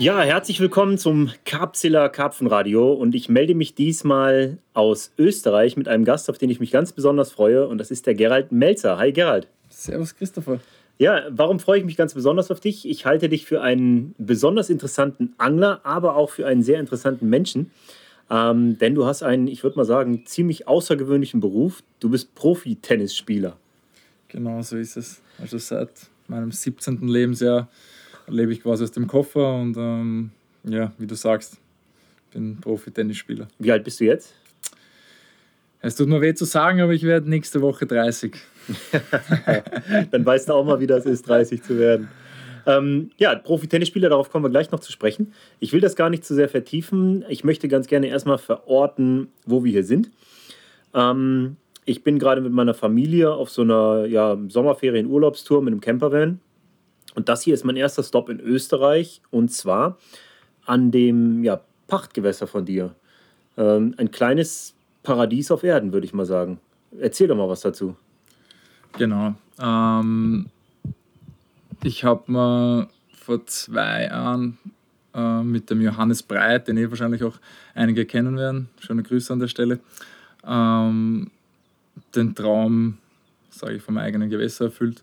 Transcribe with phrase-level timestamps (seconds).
[0.00, 6.06] Ja, herzlich willkommen zum Karpzilla Karpfenradio und ich melde mich diesmal aus Österreich mit einem
[6.06, 8.96] Gast, auf den ich mich ganz besonders freue und das ist der Gerald Melzer.
[8.96, 9.46] Hi Gerald.
[9.68, 10.58] Servus Christopher.
[10.96, 12.88] Ja, warum freue ich mich ganz besonders auf dich?
[12.88, 17.70] Ich halte dich für einen besonders interessanten Angler, aber auch für einen sehr interessanten Menschen.
[18.30, 21.82] Ähm, denn du hast einen, ich würde mal sagen, ziemlich außergewöhnlichen Beruf.
[21.98, 23.58] Du bist Profi-Tennisspieler.
[24.28, 25.20] Genau so ist es.
[25.38, 25.90] Also seit
[26.26, 27.06] meinem 17.
[27.06, 27.68] Lebensjahr
[28.30, 30.30] lebe ich quasi aus dem Koffer und ähm,
[30.64, 31.58] ja, wie du sagst,
[32.32, 33.48] bin Profi-Tennisspieler.
[33.58, 34.34] Wie alt bist du jetzt?
[35.80, 38.36] Es tut mir weh zu sagen, aber ich werde nächste Woche 30.
[40.10, 42.08] Dann weißt du auch mal, wie das ist, 30 zu werden.
[42.66, 45.32] Ähm, ja, Profi-Tennisspieler, darauf kommen wir gleich noch zu sprechen.
[45.58, 47.24] Ich will das gar nicht zu sehr vertiefen.
[47.28, 50.10] Ich möchte ganz gerne erstmal verorten, wo wir hier sind.
[50.94, 51.56] Ähm,
[51.86, 56.40] ich bin gerade mit meiner Familie auf so einer ja, Sommerferien-Urlaubstour mit einem Campervan.
[57.14, 59.98] Und das hier ist mein erster Stop in Österreich und zwar
[60.64, 62.94] an dem ja, Pachtgewässer von dir.
[63.56, 66.60] Ähm, ein kleines Paradies auf Erden, würde ich mal sagen.
[66.98, 67.96] Erzähl doch mal was dazu.
[68.98, 69.34] Genau.
[69.60, 70.46] Ähm,
[71.82, 74.58] ich habe mir vor zwei Jahren
[75.14, 77.38] äh, mit dem Johannes Breit, den eh wahrscheinlich auch
[77.74, 79.80] einige kennen werden, schöne Grüße an der Stelle,
[80.46, 81.30] ähm,
[82.14, 82.98] den Traum,
[83.50, 85.02] sage ich, vom eigenen Gewässer erfüllt.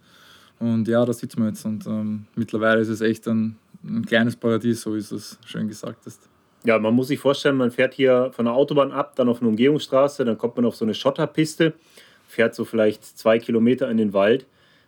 [0.59, 1.65] Und ja, da sitzen wir jetzt.
[1.65, 5.67] Und ähm, mittlerweile ist es echt ein, ein kleines Paradies, so wie du es schön
[5.67, 6.27] gesagt hast.
[6.63, 9.49] Ja, man muss sich vorstellen, man fährt hier von der Autobahn ab, dann auf eine
[9.49, 11.73] Umgehungsstraße, dann kommt man auf so eine Schotterpiste,
[12.27, 14.45] fährt so vielleicht zwei Kilometer in den Wald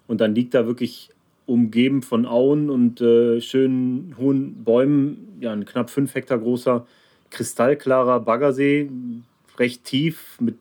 [0.07, 1.11] und dann liegt da wirklich
[1.45, 6.85] umgeben von Auen und äh, schönen hohen Bäumen, ja, ein knapp fünf Hektar großer,
[7.29, 8.89] kristallklarer Baggersee,
[9.57, 10.55] recht tief, mit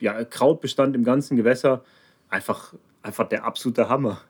[0.00, 1.84] ja, Krautbestand im ganzen Gewässer.
[2.28, 4.20] Einfach, einfach der absolute Hammer.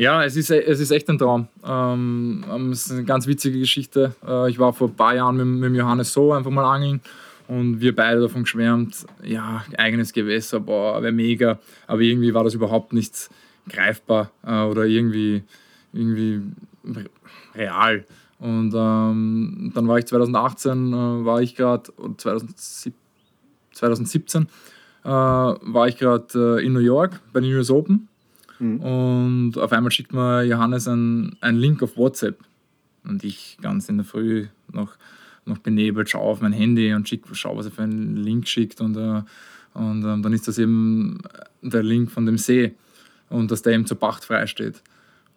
[0.00, 1.48] Ja, es ist, es ist echt ein Traum.
[1.62, 4.14] Ähm, ähm, es ist eine ganz witzige Geschichte.
[4.26, 7.02] Äh, ich war vor ein paar Jahren mit, mit Johannes so einfach mal angeln
[7.48, 11.58] und wir beide davon geschwärmt, ja, eigenes Gewässer, boah, wäre mega.
[11.86, 13.28] Aber irgendwie war das überhaupt nicht
[13.68, 15.42] greifbar äh, oder irgendwie,
[15.92, 16.44] irgendwie
[17.54, 18.06] real.
[18.38, 22.94] Und ähm, dann war ich 2018, äh, war ich gerade, 2017,
[23.72, 24.46] 2017
[25.04, 28.08] äh, war ich gerade äh, in New York bei den US Open
[28.60, 28.80] Mhm.
[28.80, 32.38] Und auf einmal schickt mir Johannes einen, Link auf WhatsApp.
[33.04, 34.96] Und ich ganz in der Früh noch,
[35.46, 38.80] noch benebelt schaue auf mein Handy und schick, schaue, was er für einen Link schickt.
[38.80, 39.22] Und, uh,
[39.74, 41.18] und uh, dann ist das eben
[41.62, 42.74] der Link von dem See
[43.30, 44.82] und dass der eben zur Pacht frei steht.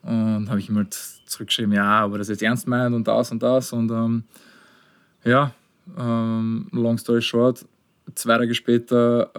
[0.02, 3.42] Und habe ich ihm halt zurückgeschrieben, ja, aber das jetzt ernst meint und das und
[3.42, 3.72] das.
[3.72, 4.24] Und ähm,
[5.24, 5.54] ja,
[5.98, 7.66] ähm, long story short,
[8.16, 9.32] zwei Tage später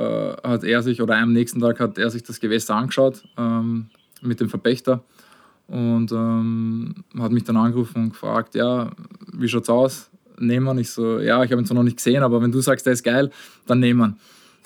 [0.43, 3.91] äh, hat er sich, oder am nächsten Tag hat er sich das Gewässer angeschaut ähm,
[4.23, 5.05] mit dem Verpächter
[5.67, 8.91] und ähm, hat mich dann angerufen und gefragt, ja,
[9.33, 10.11] wie schaut's aus?
[10.39, 10.81] Nehmen wir?
[10.81, 12.93] Ich so, ja, ich habe ihn zwar noch nicht gesehen, aber wenn du sagst, der
[12.93, 13.31] ist geil,
[13.67, 14.01] dann nehmen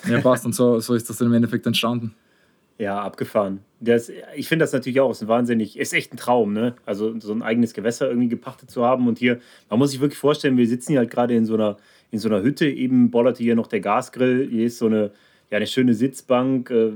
[0.05, 0.11] wir.
[0.11, 0.45] Ja, passt.
[0.45, 2.15] und so, so ist das dann im Endeffekt entstanden.
[2.79, 3.59] Ja, abgefahren.
[3.81, 6.75] Das, ich finde das natürlich auch ist ein wahnsinnig, ist echt ein Traum, ne?
[6.85, 9.07] Also so ein eigenes Gewässer irgendwie gepachtet zu haben.
[9.09, 9.39] Und hier,
[9.69, 11.75] man muss sich wirklich vorstellen, wir sitzen hier halt gerade in so einer,
[12.11, 15.11] in so einer Hütte, eben bollerte hier noch der Gasgrill, hier ist so eine,
[15.49, 16.91] ja, eine schöne Sitzbank, äh,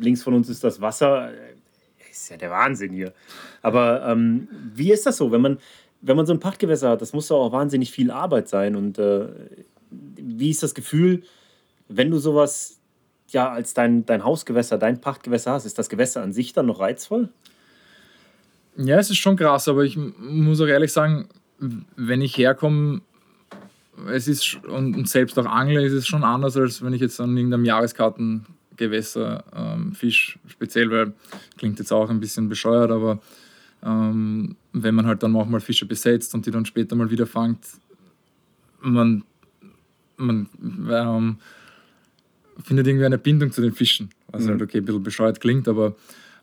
[0.00, 1.30] links von uns ist das Wasser.
[2.10, 3.12] Ist ja der Wahnsinn hier.
[3.62, 5.58] Aber ähm, wie ist das so, wenn man,
[6.02, 7.00] wenn man so ein Pachtgewässer hat?
[7.00, 8.76] Das muss doch auch wahnsinnig viel Arbeit sein.
[8.76, 9.28] Und äh,
[9.90, 11.22] wie ist das Gefühl,
[11.88, 12.78] wenn du sowas
[13.28, 16.80] ja als dein, dein Hausgewässer, dein Pachtgewässer hast, ist das Gewässer an sich dann noch
[16.80, 17.30] reizvoll?
[18.76, 23.02] Ja, es ist schon krass, aber ich muss auch ehrlich sagen, wenn ich herkomme,
[24.08, 27.36] es ist und selbst auch angle, ist es schon anders, als wenn ich jetzt an
[27.36, 31.12] irgendeinem Jahreskartengewässer ähm, fisch, speziell, weil
[31.58, 33.20] klingt jetzt auch ein bisschen bescheuert, aber
[33.84, 37.66] ähm, wenn man halt dann manchmal Fische besetzt und die dann später mal wieder fangt,
[38.80, 39.24] man,
[40.16, 40.48] man
[40.90, 41.36] ähm,
[42.64, 44.10] findet irgendwie eine Bindung zu den Fischen.
[44.28, 44.50] Was mhm.
[44.50, 45.94] halt okay, ein bisschen bescheuert klingt, aber,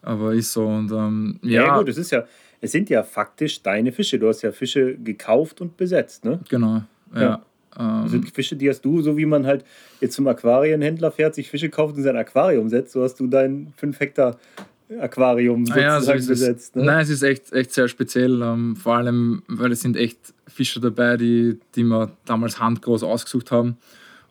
[0.01, 0.65] aber ist so.
[0.65, 1.65] Und, ähm, ja.
[1.65, 2.25] ja, gut, es ist ja,
[2.61, 4.19] es sind ja faktisch deine Fische.
[4.19, 6.39] Du hast ja Fische gekauft und besetzt, ne?
[6.49, 6.83] Genau,
[7.15, 7.41] ja.
[7.77, 9.63] Ähm, sind Fische, die hast du, so wie man halt
[10.01, 13.73] jetzt zum Aquarienhändler fährt, sich Fische kauft und sein Aquarium setzt, so hast du dein
[13.77, 14.37] 5 Hektar
[14.99, 16.75] Aquarium sozusagen ah ja, so besetzt.
[16.75, 16.83] Ne?
[16.83, 20.17] Nein, es ist echt, echt sehr speziell, ähm, vor allem, weil es sind echt
[20.47, 23.77] Fische dabei, die, die wir damals handgroß ausgesucht haben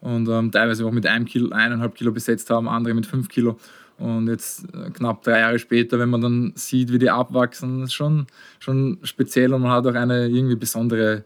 [0.01, 3.57] und ähm, teilweise auch mit einem Kilo, eineinhalb Kilo besetzt haben, andere mit fünf Kilo.
[3.99, 7.95] Und jetzt äh, knapp drei Jahre später, wenn man dann sieht, wie die abwachsen, ist
[7.95, 8.27] schon,
[8.61, 11.25] schon speziell und man hat auch eine irgendwie besondere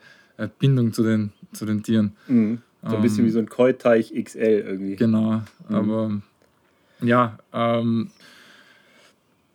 [0.59, 2.17] Bindung zu den, zu den Tieren.
[2.27, 2.63] Mhm.
[2.85, 4.97] So ein bisschen ähm, wie so ein Keuteich XL irgendwie.
[4.97, 5.75] Genau, mhm.
[5.75, 6.23] aber
[7.01, 8.11] ja, ähm,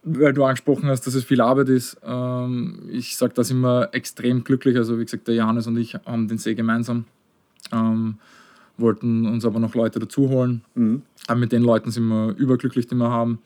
[0.04, 1.98] weil du angesprochen hast, dass es viel Arbeit ist.
[2.04, 4.78] Ähm, ich sage das immer extrem glücklich.
[4.78, 7.06] Also wie gesagt, der Johannes und ich haben den See gemeinsam.
[7.74, 8.16] Ähm,
[8.78, 10.64] wollten uns aber noch Leute dazu holen.
[10.76, 11.02] Mhm.
[11.28, 13.40] Aber mit den Leuten sind wir überglücklich, die wir haben.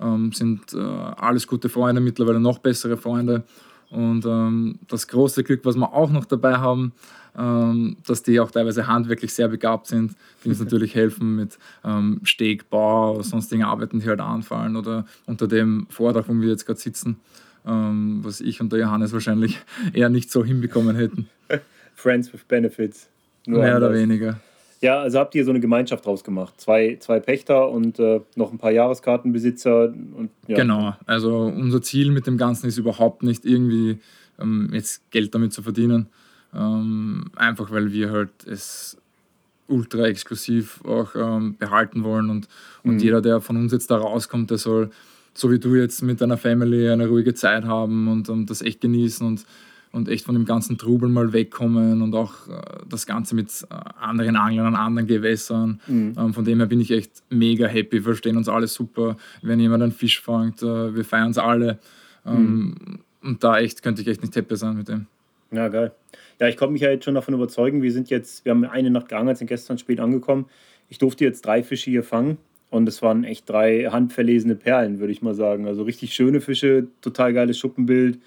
[0.00, 3.42] Ähm, sind äh, alles gute Freunde, mittlerweile noch bessere Freunde.
[3.90, 6.92] Und ähm, das große Glück, was wir auch noch dabei haben,
[7.36, 10.14] ähm, dass die auch teilweise handwerklich sehr begabt sind,
[10.44, 15.86] die uns natürlich helfen mit ähm, Stegbau, sonstigen Arbeiten, die halt anfallen oder unter dem
[15.90, 17.16] Vordach, wo wir jetzt gerade sitzen,
[17.66, 19.58] ähm, was ich und der Johannes wahrscheinlich
[19.92, 21.28] eher nicht so hinbekommen hätten.
[21.94, 23.08] Friends with Benefits.
[23.46, 24.40] Mehr oder weniger.
[24.80, 26.60] Ja, also habt ihr so eine Gemeinschaft draus gemacht.
[26.60, 29.86] Zwei, zwei Pächter und äh, noch ein paar Jahreskartenbesitzer.
[29.86, 30.56] Und, ja.
[30.56, 33.98] Genau, also unser Ziel mit dem Ganzen ist überhaupt nicht irgendwie
[34.38, 36.08] ähm, jetzt Geld damit zu verdienen.
[36.54, 38.96] Ähm, einfach weil wir halt es
[39.66, 42.48] ultra exklusiv auch ähm, behalten wollen und,
[42.82, 43.00] und mhm.
[43.00, 44.90] jeder, der von uns jetzt da rauskommt, der soll,
[45.32, 48.80] so wie du jetzt mit deiner Family, eine ruhige Zeit haben und, und das echt
[48.82, 49.46] genießen und,
[49.94, 53.74] und echt von dem ganzen Trubel mal wegkommen und auch äh, das Ganze mit äh,
[54.00, 55.80] anderen Anglern an anderen Gewässern.
[55.86, 56.14] Mhm.
[56.18, 59.16] Ähm, von dem her bin ich echt mega happy, wir verstehen uns alle super.
[59.40, 61.78] Wenn jemand einen Fisch fängt, äh, wir feiern es alle.
[62.26, 62.98] Ähm, mhm.
[63.22, 65.06] Und da echt könnte ich echt nicht happy sein mit dem.
[65.52, 65.92] Ja, geil.
[66.40, 67.80] Ja, ich konnte mich ja jetzt schon davon überzeugen.
[67.80, 70.46] Wir sind jetzt, wir haben eine Nacht geangelt, sind gestern spät angekommen.
[70.88, 72.38] Ich durfte jetzt drei Fische hier fangen
[72.70, 75.68] und es waren echt drei handverlesene Perlen, würde ich mal sagen.
[75.68, 78.18] Also richtig schöne Fische, total geiles Schuppenbild.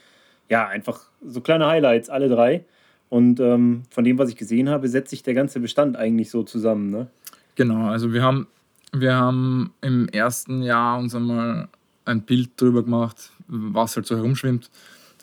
[0.49, 2.65] Ja, einfach so kleine Highlights, alle drei.
[3.09, 6.43] Und ähm, von dem, was ich gesehen habe, setzt sich der ganze Bestand eigentlich so
[6.43, 6.89] zusammen.
[6.89, 7.07] Ne?
[7.55, 8.47] Genau, also wir haben,
[8.93, 11.69] wir haben im ersten Jahr uns einmal
[12.05, 14.69] ein Bild drüber gemacht, was halt so herumschwimmt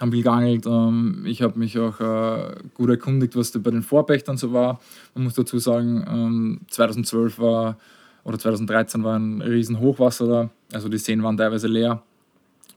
[0.01, 0.67] haben viel geangelt.
[0.67, 4.81] Ähm, ich habe mich auch äh, gut erkundigt, was da bei den Vorpächtern so war.
[5.15, 7.77] Man muss dazu sagen, ähm, 2012 war
[8.25, 10.51] oder 2013 war ein riesen Hochwasser da.
[10.73, 12.03] Also die Seen waren teilweise leer.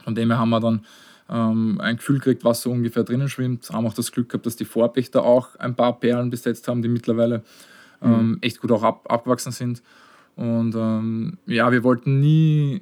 [0.03, 0.85] Von dem her haben wir dann
[1.29, 3.69] ähm, ein Gefühl gekriegt, was so ungefähr drinnen schwimmt.
[3.69, 6.89] Haben auch das Glück gehabt, dass die Vorpächter auch ein paar Perlen besetzt haben, die
[6.89, 7.44] mittlerweile
[8.01, 8.38] mhm.
[8.41, 9.81] echt gut auch ab, abgewachsen sind.
[10.35, 12.81] Und ähm, ja, wir wollten nie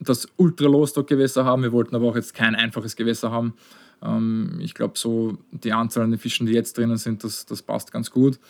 [0.00, 1.62] das Ultra-Low-Stock-Gewässer haben.
[1.62, 3.54] Wir wollten aber auch jetzt kein einfaches Gewässer haben.
[4.02, 7.92] Ähm, ich glaube, so die Anzahl an Fischen, die jetzt drinnen sind, das, das passt
[7.92, 8.40] ganz gut.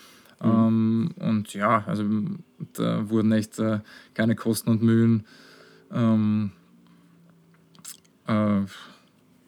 [0.43, 0.50] Mhm.
[0.50, 2.05] Ähm, und ja, also
[2.75, 3.81] da wurden echt äh,
[4.15, 5.25] keine Kosten und Mühen
[5.93, 6.53] ähm,
[8.26, 8.61] äh,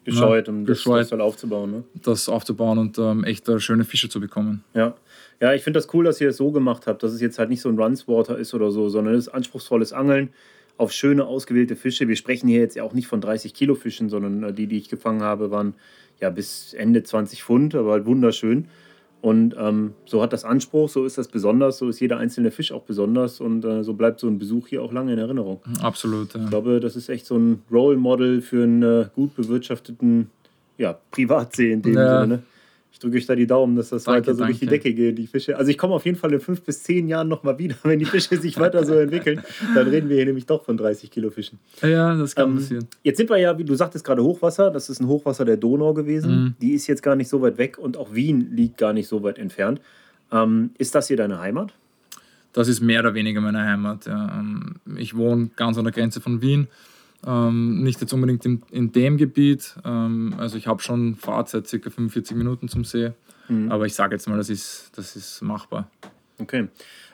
[0.05, 1.71] gescheut, um gescheut, das, das aufzubauen.
[1.71, 1.85] Ne?
[2.03, 4.65] Das aufzubauen und ähm, echt äh, schöne Fische zu bekommen.
[4.75, 4.95] Ja.
[5.41, 7.51] Ja, ich finde das cool, dass ihr es so gemacht habt, dass es jetzt halt
[7.51, 10.31] nicht so ein Runswater ist oder so, sondern es ist anspruchsvolles Angeln
[10.77, 12.07] auf schöne, ausgewählte Fische.
[12.09, 14.79] Wir sprechen hier jetzt ja auch nicht von 30 Kilo Fischen, sondern äh, die, die
[14.79, 15.75] ich gefangen habe, waren
[16.21, 18.69] ja bis Ende 20 Pfund, aber halt wunderschön.
[19.23, 22.73] Und ähm, so hat das Anspruch, so ist das besonders, so ist jeder einzelne Fisch
[22.73, 25.61] auch besonders und äh, so bleibt so ein Besuch hier auch lange in Erinnerung.
[25.81, 26.35] Absolut.
[26.35, 26.43] Ja.
[26.43, 30.29] Ich glaube, das ist echt so ein Role Model für einen äh, gut bewirtschafteten
[30.77, 32.23] ja, Privatsee in dem ja.
[32.23, 32.43] Sinne.
[32.93, 34.53] Ich drücke euch da die Daumen, dass das danke, weiter so danke.
[34.53, 35.57] durch die Decke geht, die Fische.
[35.57, 38.05] Also ich komme auf jeden Fall in fünf bis zehn Jahren nochmal wieder, wenn die
[38.05, 39.43] Fische sich weiter so entwickeln.
[39.75, 41.59] Dann reden wir hier nämlich doch von 30 Kilo Fischen.
[41.81, 42.87] Ja, das kann ähm, passieren.
[43.03, 44.71] Jetzt sind wir ja, wie du sagtest gerade, Hochwasser.
[44.71, 46.31] Das ist ein Hochwasser der Donau gewesen.
[46.31, 46.55] Mhm.
[46.61, 49.23] Die ist jetzt gar nicht so weit weg und auch Wien liegt gar nicht so
[49.23, 49.81] weit entfernt.
[50.31, 51.73] Ähm, ist das hier deine Heimat?
[52.53, 54.07] Das ist mehr oder weniger meine Heimat.
[54.07, 54.39] Ja.
[54.39, 56.69] Ähm, ich wohne ganz an der Grenze von Wien.
[57.25, 59.77] Ähm, nicht jetzt unbedingt in, in dem Gebiet.
[59.85, 63.13] Ähm, also ich habe schon Fahrzeit, circa 45 Minuten zum See.
[63.49, 63.71] Mhm.
[63.71, 65.89] Aber ich sage jetzt mal, das ist, das ist machbar.
[66.39, 66.69] Okay.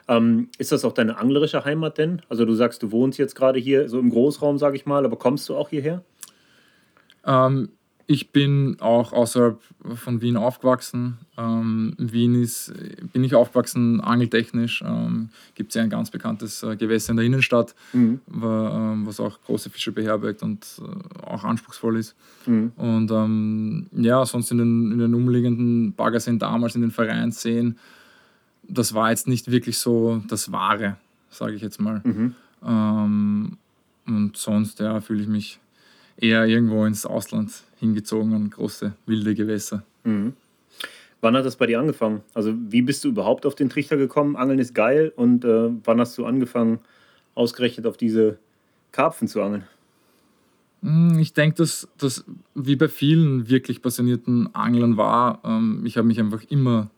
[0.09, 2.23] Ähm, ist das auch deine anglerische Heimat denn?
[2.31, 5.17] Also du sagst, du wohnst jetzt gerade hier so im Großraum, sage ich mal, aber
[5.17, 6.03] kommst du auch hierher?
[8.11, 9.61] Ich bin auch außerhalb
[9.97, 11.19] von Wien aufgewachsen.
[11.37, 12.73] Ähm, Wien ist,
[13.13, 14.83] bin ich aufgewachsen angeltechnisch.
[14.83, 18.21] Ähm, Gibt es ja ein ganz bekanntes äh, Gewässer in der Innenstadt, mhm.
[18.27, 22.17] wo, ähm, was auch große Fische beherbergt und äh, auch anspruchsvoll ist.
[22.47, 22.73] Mhm.
[22.77, 27.77] Und ähm, ja, sonst in den, in den umliegenden Baggerseen damals, in den Vereinsseen,
[28.67, 30.97] das war jetzt nicht wirklich so das Wahre,
[31.29, 32.01] sage ich jetzt mal.
[32.05, 32.35] Mhm.
[32.67, 33.59] Ähm,
[34.07, 35.61] und sonst ja, fühle ich mich
[36.19, 39.83] eher irgendwo ins Ausland hingezogen an große wilde Gewässer.
[40.05, 40.35] Mhm.
[41.21, 42.23] Wann hat das bei dir angefangen?
[42.35, 44.37] Also wie bist du überhaupt auf den Trichter gekommen?
[44.37, 46.79] Angeln ist geil und äh, wann hast du angefangen,
[47.35, 48.39] ausgerechnet auf diese
[48.93, 49.65] Karpfen zu angeln?
[50.83, 55.41] Hm, ich denke, dass das wie bei vielen wirklich passionierten Anglern war.
[55.45, 56.91] Ähm, ich habe mich einfach immer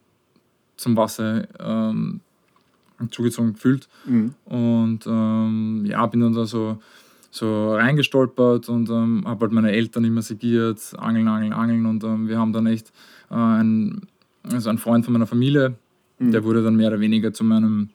[0.77, 2.21] zum Wasser ähm,
[3.09, 3.87] zugezogen gefühlt.
[4.05, 4.35] Mhm.
[4.45, 6.79] Und ähm, ja, bin dann da so
[7.31, 12.27] so reingestolpert und ähm, habe halt meine Eltern immer segiert, angeln, angeln, angeln und ähm,
[12.27, 12.91] wir haben dann echt
[13.31, 14.01] äh, ein,
[14.43, 15.75] also ein Freund von meiner Familie,
[16.19, 16.31] mhm.
[16.31, 17.89] der wurde dann mehr oder weniger zu meinem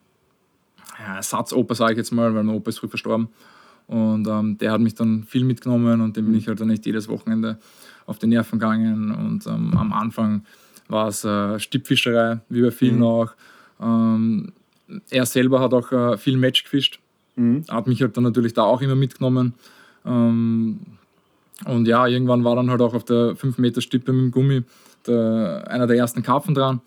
[0.99, 3.29] ja, Ersatzopa, sage ich jetzt mal, weil mein Opa ist früh verstorben
[3.87, 6.87] Und ähm, der hat mich dann viel mitgenommen und dem bin ich halt dann nicht
[6.87, 7.59] jedes Wochenende
[8.07, 9.11] auf die Nerven gegangen.
[9.11, 10.45] Und ähm, am Anfang
[10.89, 13.05] war es äh, Stippfischerei, wie bei vielen mhm.
[13.05, 13.33] auch.
[13.81, 14.53] Ähm,
[15.11, 17.01] er selber hat auch äh, viel Match gefischt.
[17.37, 17.65] Mhm.
[17.69, 19.55] Hat mich halt dann natürlich da auch immer mitgenommen.
[20.05, 20.81] Ähm,
[21.65, 24.63] und ja, irgendwann war dann halt auch auf der 5 Meter Stippe mit dem Gummi
[25.07, 26.81] der, einer der ersten Karpfen dran.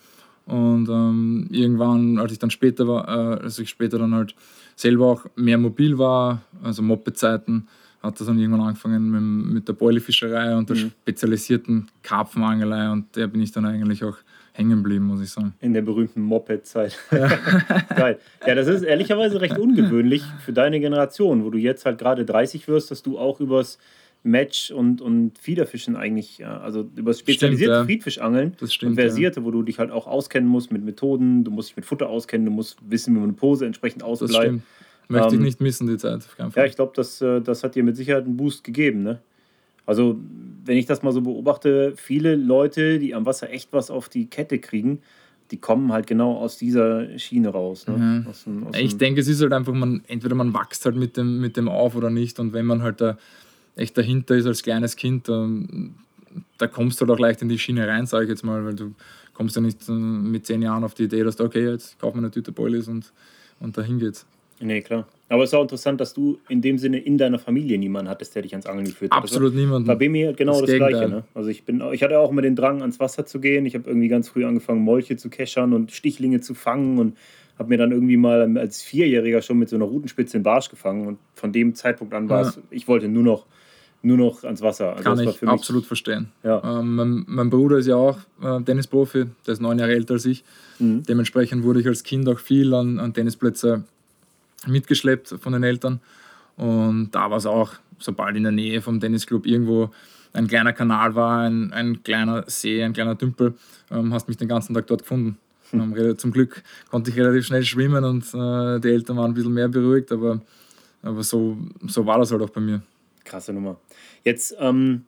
[0.45, 4.35] Und ähm, irgendwann, als ich dann später war, äh, als ich später dann halt
[4.75, 7.67] selber auch mehr mobil war, also Moppezeiten,
[8.01, 10.91] hat das dann irgendwann angefangen mit, mit der Beulefischerei und der mhm.
[11.01, 14.17] spezialisierten Karpfenangelei und der bin ich dann eigentlich auch
[14.59, 15.53] hängen geblieben, muss ich sagen.
[15.61, 16.97] In der berühmten Moped-Zeit.
[17.11, 17.27] Ja.
[17.95, 18.19] Geil.
[18.45, 22.67] Ja, das ist ehrlicherweise recht ungewöhnlich für deine Generation, wo du jetzt halt gerade 30
[22.67, 23.79] wirst, dass du auch übers
[24.23, 27.83] Match und, und Fiederfischen eigentlich, also über spezialisierte stimmt, ja.
[27.85, 29.45] Friedfischangeln das stimmt, und versierte, ja.
[29.45, 32.45] wo du dich halt auch auskennen musst mit Methoden, du musst dich mit Futter auskennen,
[32.45, 34.61] du musst wissen, wie man eine Pose entsprechend ausbleibt.
[35.07, 36.27] Möchte ähm, ich nicht missen, die Zeit.
[36.55, 39.03] Ja, ich glaube, das, äh, das hat dir mit Sicherheit einen Boost gegeben.
[39.03, 39.19] Ne?
[39.89, 40.19] Also,
[40.65, 44.27] wenn ich das mal so beobachte, viele Leute, die am Wasser echt was auf die
[44.27, 44.99] Kette kriegen,
[45.49, 47.87] die kommen halt genau aus dieser Schiene raus.
[47.87, 47.97] Ne?
[47.97, 48.27] Mhm.
[48.29, 51.17] Aus dem, aus ich denke, es ist halt einfach, man, entweder man wächst halt mit
[51.17, 52.39] dem, mit dem auf oder nicht.
[52.39, 53.17] Und wenn man halt da
[53.75, 55.49] echt dahinter ist als kleines Kind, da,
[56.59, 58.75] da kommst du halt auch leicht in die Schiene rein, sage ich jetzt mal, weil
[58.75, 58.93] du
[59.33, 62.13] kommst ja nicht äh, mit zehn Jahren auf die Idee, dass du, okay, jetzt kauf
[62.13, 63.11] mir eine Tüte Boilies und,
[63.59, 64.27] und dahin geht's.
[64.59, 65.07] Nee, klar.
[65.29, 68.33] Aber es ist auch interessant, dass du in dem Sinne in deiner Familie niemanden hattest,
[68.35, 69.23] der dich ans Angeln geführt hat.
[69.23, 69.87] Absolut niemanden.
[69.87, 71.07] War bei mir genau das, das Gleiche.
[71.07, 71.23] Ne?
[71.35, 73.65] Also ich, bin, ich hatte auch immer den Drang, ans Wasser zu gehen.
[73.65, 77.15] Ich habe irgendwie ganz früh angefangen, Molche zu keschern und Stichlinge zu fangen und
[77.59, 81.05] habe mir dann irgendwie mal als Vierjähriger schon mit so einer Rutenspitze in Barsch gefangen.
[81.05, 82.47] Und von dem Zeitpunkt an war ja.
[82.49, 83.45] es, ich wollte nur noch,
[84.01, 84.95] nur noch ans Wasser.
[84.95, 86.29] Also Kann ich absolut verstehen.
[86.43, 86.79] Ja.
[86.79, 90.25] Ähm, mein, mein, Bruder ist ja auch äh, Tennisprofi, der ist neun Jahre älter als
[90.25, 90.43] ich.
[90.79, 91.03] Mhm.
[91.03, 93.83] Dementsprechend wurde ich als Kind auch viel an, an Tennisplätze
[94.67, 95.99] mitgeschleppt von den Eltern.
[96.57, 99.91] Und da war es auch, sobald in der Nähe vom Tennisclub irgendwo
[100.33, 103.55] ein kleiner Kanal war, ein, ein kleiner See, ein kleiner Tümpel,
[103.91, 105.37] ähm, hast mich den ganzen Tag dort gefunden.
[105.71, 105.95] Hm.
[105.95, 109.53] Ähm, zum Glück konnte ich relativ schnell schwimmen und äh, die Eltern waren ein bisschen
[109.53, 110.41] mehr beruhigt, aber,
[111.01, 112.81] aber so, so war das halt auch bei mir.
[113.23, 113.79] Krasse Nummer.
[114.23, 115.05] Jetzt ähm,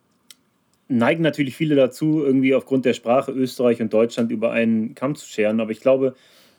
[0.88, 5.26] neigen natürlich viele dazu, irgendwie aufgrund der Sprache Österreich und Deutschland über einen Kamm zu
[5.26, 6.14] scheren, aber ich glaube,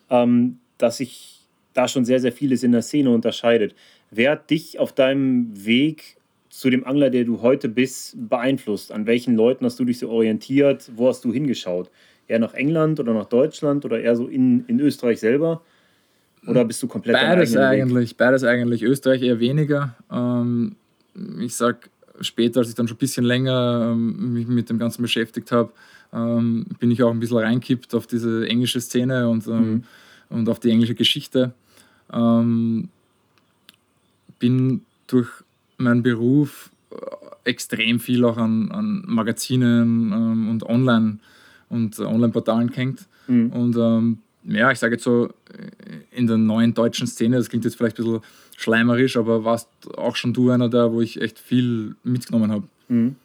[0.10, 1.33] ähm, dass ich
[1.74, 3.76] da schon sehr, sehr vieles in der Szene unterscheidet.
[4.12, 6.18] Wer hat dich auf deinem Weg
[6.50, 8.92] zu dem Angler, der du heute bist, beeinflusst?
[8.92, 10.92] An welchen Leuten hast du dich so orientiert?
[10.96, 11.90] Wo hast du hingeschaut?
[12.28, 15.62] Eher nach England oder nach Deutschland oder eher so in, in Österreich selber?
[16.46, 18.18] Oder bist du komplett Beides eigentlich, Weg?
[18.18, 18.84] beides eigentlich.
[18.84, 19.96] Österreich eher weniger.
[20.12, 20.76] Ähm,
[21.40, 21.90] ich sag
[22.22, 25.72] später, als ich dann schon ein bisschen länger ähm, mich mit dem Ganzen beschäftigt habe,
[26.14, 29.84] ähm, bin ich auch ein bisschen reinkippt auf diese englische Szene und, mhm.
[30.30, 31.54] und auf die englische Geschichte.
[32.14, 32.90] Ähm,
[34.40, 35.30] bin durch
[35.78, 36.96] meinen Beruf äh,
[37.50, 41.20] extrem viel auch an, an Magazinen ähm, und Online-
[41.70, 43.08] und Online-Portalen gehängt.
[43.28, 43.52] Mhm.
[43.52, 45.32] Und ähm, ja, ich sage jetzt so, äh,
[46.12, 48.22] in der neuen deutschen Szene, das klingt jetzt vielleicht ein bisschen
[48.58, 52.68] schleimerisch, aber warst auch schon du einer da, wo ich echt viel mitgenommen habe.
[52.88, 53.16] Mhm.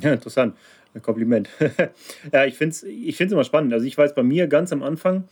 [0.00, 0.54] Ja, interessant.
[0.94, 1.48] Ein Kompliment.
[2.32, 3.72] ja, ich finde es ich find's immer spannend.
[3.72, 5.24] Also ich weiß, bei mir ganz am Anfang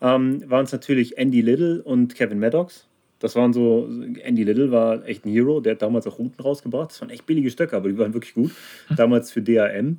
[0.00, 2.86] ähm, waren es natürlich Andy Little und Kevin Maddox.
[3.18, 3.88] Das waren so,
[4.22, 6.90] Andy Little war echt ein Hero, der hat damals auch Routen rausgebracht.
[6.90, 8.52] Das waren echt billige Stöcke, aber die waren wirklich gut.
[8.88, 8.96] Hm.
[8.96, 9.98] Damals für DAM.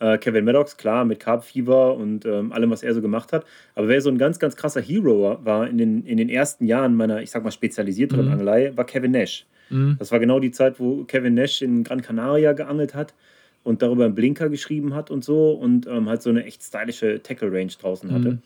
[0.00, 3.44] Äh, Kevin Maddox, klar, mit Carb Fever und ähm, allem, was er so gemacht hat.
[3.74, 6.94] Aber wer so ein ganz, ganz krasser Hero war in den, in den ersten Jahren
[6.94, 8.32] meiner, ich sag mal, spezialisierteren mhm.
[8.32, 9.46] Angelei, war Kevin Nash.
[9.70, 9.96] Mhm.
[9.98, 13.14] Das war genau die Zeit, wo Kevin Nash in Gran Canaria geangelt hat
[13.62, 17.22] und darüber einen Blinker geschrieben hat und so und ähm, halt so eine echt stylische
[17.22, 18.32] Tackle-Range draußen hatte.
[18.32, 18.42] Mhm.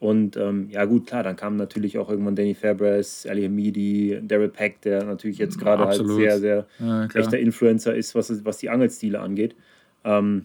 [0.00, 4.48] Und ähm, ja, gut, klar, dann kam natürlich auch irgendwann Danny Fabres, Ali Hamidi, Daryl
[4.48, 8.68] Peck, der natürlich jetzt gerade halt sehr, sehr ja, echter Influencer ist, was, was die
[8.68, 9.54] Angelstile angeht.
[10.04, 10.42] Ähm,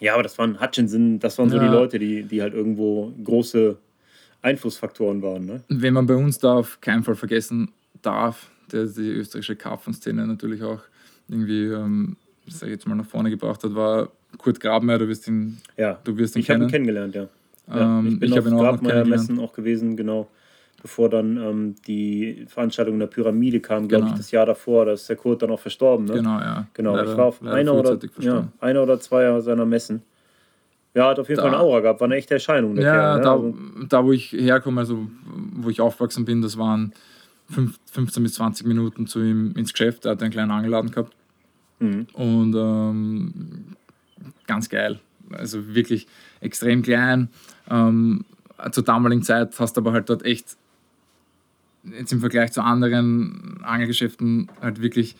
[0.00, 1.64] ja, aber das waren Hutchinson, das waren so ja.
[1.64, 3.76] die Leute, die, die halt irgendwo große
[4.42, 5.46] Einflussfaktoren waren.
[5.46, 5.62] Ne?
[5.68, 10.62] Wenn man bei uns da auf keinen Fall vergessen darf, der die österreichische Karpfenszene natürlich
[10.62, 10.82] auch
[11.28, 12.16] irgendwie, ähm,
[12.46, 15.98] sag ich jetzt mal, nach vorne gebracht hat, war Kurt Grabmeier, du wirst ihn, ja.
[16.04, 16.62] du wirst ihn ich kennen.
[16.62, 17.28] Ich habe ihn kennengelernt, ja.
[17.68, 20.28] Ja, ähm, ich bin ich auf Grabmeier-Messen auch gewesen, genau.
[20.82, 24.14] Bevor dann ähm, die Veranstaltung in der Pyramide kam, glaube genau.
[24.14, 24.84] ich, das Jahr davor.
[24.84, 26.04] Da ist der Kurt dann auch verstorben.
[26.06, 26.14] Ne?
[26.14, 26.66] Genau, ja.
[26.74, 30.02] Genau, leider, ich war auf einer oder, ja, einer oder zwei seiner Messen.
[30.94, 32.76] Ja, hat auf jeden da, Fall eine Aura gehabt, war eine echte Erscheinung.
[32.76, 33.22] ja, Kerl, ne?
[33.22, 33.54] da, also,
[33.88, 35.08] da wo ich herkomme, also
[35.54, 36.92] wo ich aufgewachsen bin, das waren
[37.90, 40.04] 15 bis 20 Minuten zu ihm ins Geschäft.
[40.04, 41.14] Er hat einen kleinen Angeladen gehabt.
[41.80, 42.06] Mhm.
[42.14, 43.76] Und ähm,
[44.46, 45.00] ganz geil.
[45.32, 46.06] Also wirklich
[46.40, 47.28] extrem klein.
[47.70, 48.24] Ähm,
[48.70, 50.56] zur damaligen Zeit hast du aber halt dort echt
[51.98, 55.16] jetzt im Vergleich zu anderen Angelgeschäften halt wirklich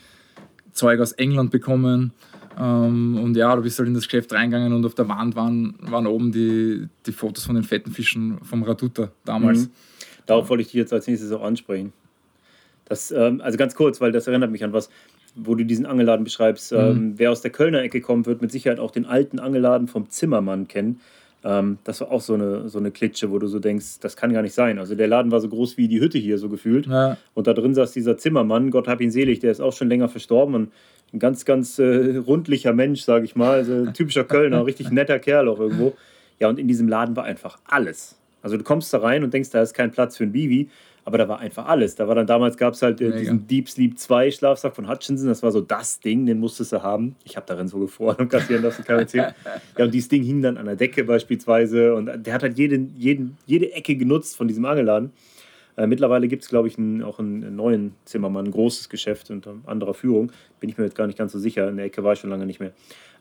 [0.73, 2.13] Zeug aus England bekommen.
[2.59, 5.75] Ähm, und ja, du bist halt in das Geschäft reingegangen und auf der Wand waren,
[5.81, 9.67] waren oben die, die Fotos von den fetten Fischen vom Raduta damals.
[9.67, 9.71] Mhm.
[10.27, 11.93] Darauf wollte ich dich jetzt als nächstes auch ansprechen.
[12.87, 14.91] Das, ähm, also ganz kurz, weil das erinnert mich an was,
[15.37, 16.73] wo du diesen Angelladen beschreibst.
[16.73, 16.79] Mhm.
[16.79, 20.11] Ähm, wer aus der Kölner Ecke kommt, wird mit Sicherheit auch den alten Angelladen vom
[20.11, 21.01] Zimmermann kennen.
[21.45, 24.33] Ähm, das war auch so eine, so eine Klitsche, wo du so denkst, das kann
[24.33, 24.79] gar nicht sein.
[24.79, 26.87] Also der Laden war so groß wie die Hütte hier, so gefühlt.
[26.87, 27.17] Ja.
[27.35, 30.09] Und da drin saß dieser Zimmermann, Gott hab ihn selig, der ist auch schon länger
[30.09, 30.73] verstorben und
[31.13, 33.59] ein ganz, ganz äh, rundlicher Mensch, sage ich mal.
[33.59, 35.95] Also ein typischer Kölner, richtig netter Kerl auch irgendwo.
[36.41, 38.17] Ja, und in diesem Laden war einfach alles.
[38.43, 40.69] Also du kommst da rein und denkst, da ist kein Platz für ein Bibi.
[41.07, 41.95] Aber da war einfach alles.
[41.95, 45.29] Da war dann damals gab es halt äh, diesen Deep Sleep 2 Schlafsack von Hutchinson.
[45.29, 47.15] Das war so das Ding, den musstest du haben.
[47.23, 49.33] Ich habe darin so gefroren und kassieren lassen, kann erzählen.
[49.79, 51.95] Ja, und dieses Ding hing dann an der Decke beispielsweise.
[51.95, 55.13] Und der hat halt jeden, jeden, jede Ecke genutzt von diesem Angelladen.
[55.77, 59.57] Äh, mittlerweile gibt es, glaube ich, einen, auch einen, neuen Zimmermann, ein großes Geschäft unter
[59.67, 60.33] anderer Führung.
[60.59, 61.69] Bin ich mir jetzt gar nicht ganz so sicher.
[61.69, 62.73] In der Ecke war ich schon lange nicht mehr.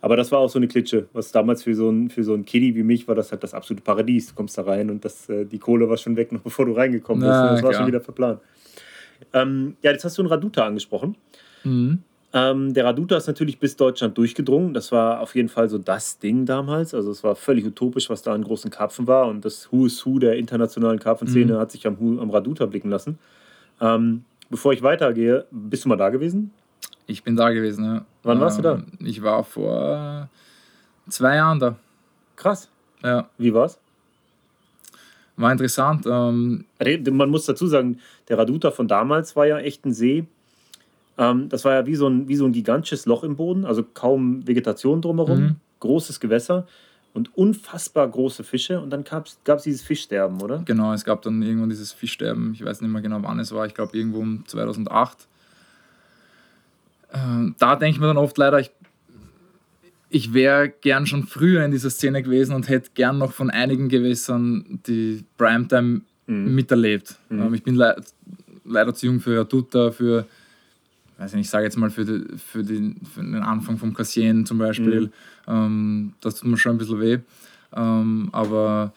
[0.01, 1.07] Aber das war auch so eine Klitsche.
[1.13, 3.53] Was damals für so ein, für so ein Kiddie wie mich war das halt das
[3.53, 4.27] absolute Paradies.
[4.27, 6.71] Du kommst da rein und das, äh, die Kohle war schon weg, noch bevor du
[6.71, 7.31] reingekommen bist.
[7.31, 8.39] Na, das war schon wieder verplant.
[9.33, 11.15] Ähm, ja, jetzt hast du einen Raduta angesprochen.
[11.63, 12.03] Mhm.
[12.35, 14.73] Ähm, der Raduta ist natürlich bis Deutschland durchgedrungen.
[14.73, 16.93] Das war auf jeden Fall so das Ding damals.
[16.93, 19.27] Also es war völlig utopisch, was da an großen Karpfen war.
[19.27, 21.57] Und das Who is Who der internationalen Karpfenszene mhm.
[21.57, 23.19] hat sich am, am Raduta blicken lassen.
[23.79, 26.51] Ähm, bevor ich weitergehe, bist du mal da gewesen?
[27.07, 28.05] Ich bin da gewesen, ja.
[28.23, 28.75] Wann warst du da?
[28.75, 30.27] Ähm, ich war vor
[31.07, 31.77] zwei Jahren da.
[32.35, 32.69] Krass.
[33.01, 33.29] Ja.
[33.37, 33.79] Wie war's?
[35.37, 36.05] War interessant.
[36.05, 36.65] Ähm,
[37.11, 40.25] Man muss dazu sagen, der Raduta von damals war ja echt ein See.
[41.17, 43.83] Ähm, das war ja wie so, ein, wie so ein gigantisches Loch im Boden, also
[43.83, 45.55] kaum Vegetation drumherum, mhm.
[45.79, 46.67] großes Gewässer
[47.13, 48.81] und unfassbar große Fische.
[48.81, 50.61] Und dann gab es dieses Fischsterben, oder?
[50.65, 52.53] Genau, es gab dann irgendwann dieses Fischsterben.
[52.53, 53.65] Ich weiß nicht mehr genau, wann es war.
[53.65, 55.27] Ich glaube, irgendwo um 2008.
[57.13, 58.71] Ähm, da denke ich mir dann oft leider, ich,
[60.09, 63.87] ich wäre gern schon früher in dieser Szene gewesen und hätte gern noch von einigen
[63.87, 66.55] Gewässern die Primetime mhm.
[66.55, 67.15] miterlebt.
[67.29, 67.41] Mhm.
[67.41, 67.95] Ähm, ich bin le
[68.67, 70.25] leider zu jung für Tuta, für,
[71.17, 73.93] weiß ich nicht, ich sage jetzt mal für, die, für, den, für, den, Anfang vom
[73.93, 75.01] Cassien zum Beispiel.
[75.01, 75.11] Mhm.
[75.47, 77.19] Ähm, das tut mir schon ein bisschen weh.
[77.75, 78.93] Ähm, aber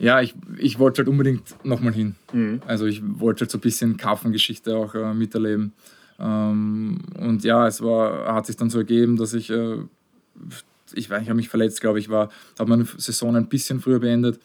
[0.00, 2.14] ja, ich, ich wollte halt unbedingt nochmal hin.
[2.32, 2.60] Mhm.
[2.66, 5.72] Also ich wollte halt so ein bisschen Karpfengeschichte auch äh, miterleben.
[6.18, 9.76] Ähm, und ja, es war, hat sich dann so ergeben, dass ich, äh,
[10.94, 14.40] ich, ich habe mich verletzt, glaube ich, war, habe meine Saison ein bisschen früher beendet.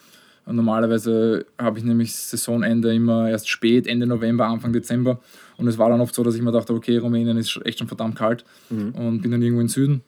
[0.45, 5.19] Und normalerweise habe ich nämlich Saisonende immer erst spät, Ende November, Anfang Dezember.
[5.59, 7.87] Und es war dann oft so, dass ich mir dachte, okay, Rumänien ist echt schon
[7.87, 8.91] verdammt kalt mhm.
[8.91, 10.01] und bin dann irgendwo im Süden.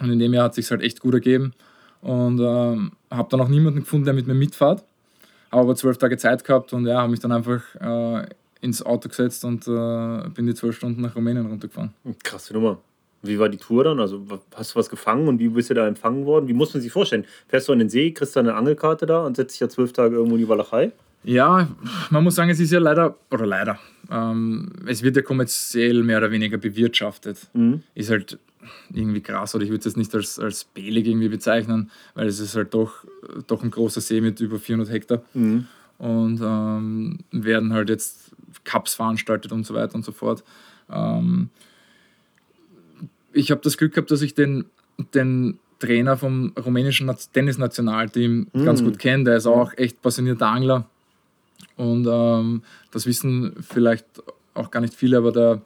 [0.00, 1.54] Und in dem Jahr hat es sich halt echt gut ergeben.
[2.00, 4.82] Und ähm, habe dann auch niemanden gefunden, der mit mir mitfährt.
[5.52, 8.26] Habe aber zwölf Tage Zeit gehabt und ja, habe mich dann einfach äh,
[8.60, 11.92] ins Auto gesetzt und äh, bin die zwölf Stunden nach Rumänien runtergefahren.
[12.24, 12.78] Krasse Nummer.
[13.22, 14.00] Wie war die Tour dann?
[14.00, 14.24] Also
[14.56, 16.48] hast du was gefangen und wie bist du da empfangen worden?
[16.48, 17.24] Wie muss man sich vorstellen?
[17.46, 19.92] Fährst du an den See, kriegst du eine Angelkarte da und setzt dich ja zwölf
[19.92, 20.90] Tage irgendwo in die Walachei?
[21.24, 21.68] Ja,
[22.10, 23.78] man muss sagen, es ist ja leider, oder leider,
[24.10, 27.48] ähm, es wird ja kommerziell mehr oder weniger bewirtschaftet.
[27.52, 27.82] Mhm.
[27.94, 28.38] Ist halt
[28.92, 32.40] irgendwie krass, oder ich würde es jetzt nicht als, als belig irgendwie bezeichnen, weil es
[32.40, 33.04] ist halt doch,
[33.46, 35.22] doch ein großer See mit über 400 Hektar.
[35.34, 35.66] Mhm.
[35.98, 38.32] Und ähm, werden halt jetzt
[38.64, 40.42] Cups veranstaltet und so weiter und so fort.
[40.90, 41.50] Ähm,
[43.32, 44.64] ich habe das Glück gehabt, dass ich den,
[45.14, 48.64] den Trainer vom rumänischen Tennisnationalteam mm.
[48.64, 49.24] ganz gut kenne.
[49.24, 50.88] Der ist auch echt passionierter Angler.
[51.76, 54.06] Und ähm, das wissen vielleicht
[54.54, 55.62] auch gar nicht viele, aber der,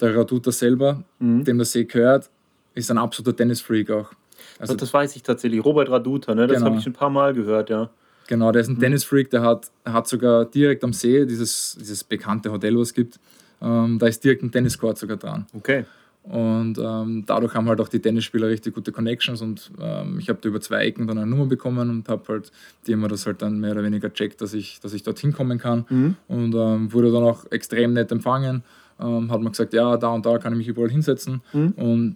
[0.00, 1.44] der Raduta selber, mm.
[1.44, 2.30] dem der See gehört,
[2.74, 4.12] ist ein absoluter Tennisfreak auch.
[4.58, 5.64] Also, das weiß ich tatsächlich.
[5.64, 6.46] Robert Raduta, ne?
[6.46, 6.70] das genau.
[6.70, 7.90] habe ich ein paar Mal gehört, ja.
[8.28, 8.80] Genau, der ist ein mhm.
[8.80, 13.18] Tennisfreak, der hat, hat sogar direkt am See dieses, dieses bekannte Hotel, was es gibt,
[13.60, 15.46] ähm, da ist direkt ein Tenniscourt sogar dran.
[15.54, 15.84] Okay.
[16.24, 20.38] Und ähm, dadurch haben halt auch die Tennisspieler richtig gute Connections und ähm, ich habe
[20.40, 22.52] da über zwei Ecken dann eine Nummer bekommen und habe halt,
[22.86, 25.58] die haben das halt dann mehr oder weniger checkt, dass ich, dass ich dorthin kommen
[25.58, 26.16] kann mhm.
[26.28, 28.62] und ähm, wurde dann auch extrem nett empfangen.
[29.00, 31.72] Ähm, hat man gesagt, ja, da und da kann ich mich überall hinsetzen mhm.
[31.72, 32.14] und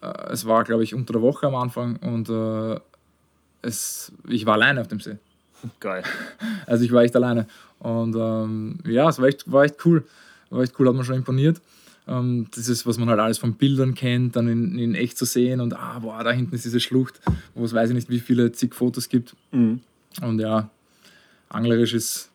[0.00, 2.80] äh, es war, glaube ich, unter der Woche am Anfang und äh,
[3.60, 5.18] es, ich war alleine auf dem See.
[5.78, 6.02] Geil.
[6.66, 7.46] Also ich war echt alleine.
[7.80, 10.04] Und ähm, ja, es war echt, war echt cool.
[10.50, 11.60] War echt cool, hat mir schon imponiert.
[12.08, 15.24] Ähm, das ist, was man halt alles von Bildern kennt, dann in, in echt zu
[15.24, 17.20] sehen und ah, boah, da hinten ist diese Schlucht,
[17.54, 19.36] wo es weiß ich nicht, wie viele zig Fotos gibt.
[19.52, 19.80] Mhm.
[20.20, 20.68] Und ja,
[21.48, 22.30] anglerisch ist.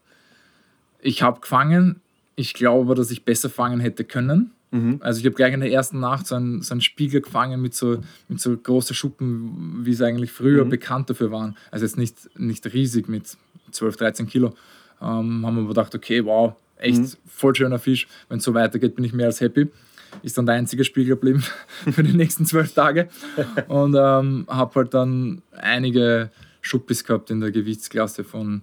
[1.01, 2.01] Ich habe gefangen.
[2.35, 4.51] Ich glaube, dass ich besser fangen hätte können.
[4.71, 4.97] Mhm.
[5.01, 7.73] Also ich habe gleich in der ersten Nacht so einen, so einen Spiegel gefangen mit
[7.73, 10.69] so, mit so großen Schuppen, wie sie eigentlich früher mhm.
[10.69, 11.55] bekannt dafür waren.
[11.71, 13.37] Also jetzt nicht, nicht riesig mit
[13.71, 14.53] 12, 13 Kilo.
[15.01, 17.11] Ähm, haben wir gedacht, okay, wow, echt mhm.
[17.27, 18.07] voll schöner Fisch.
[18.29, 19.67] Wenn es so weitergeht, bin ich mehr als happy.
[20.23, 21.43] Ist dann der einzige Spiel geblieben
[21.91, 23.09] für die nächsten zwölf Tage.
[23.67, 28.61] Und ähm, habe halt dann einige Schuppis gehabt in der Gewichtsklasse von,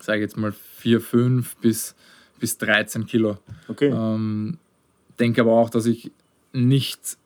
[0.00, 1.94] sage jetzt mal, 4, 5 bis,
[2.38, 3.38] bis 13 Kilo.
[3.68, 3.88] Okay.
[3.88, 4.58] Ähm,
[5.18, 6.10] denke aber auch, dass ich
[6.52, 7.16] nicht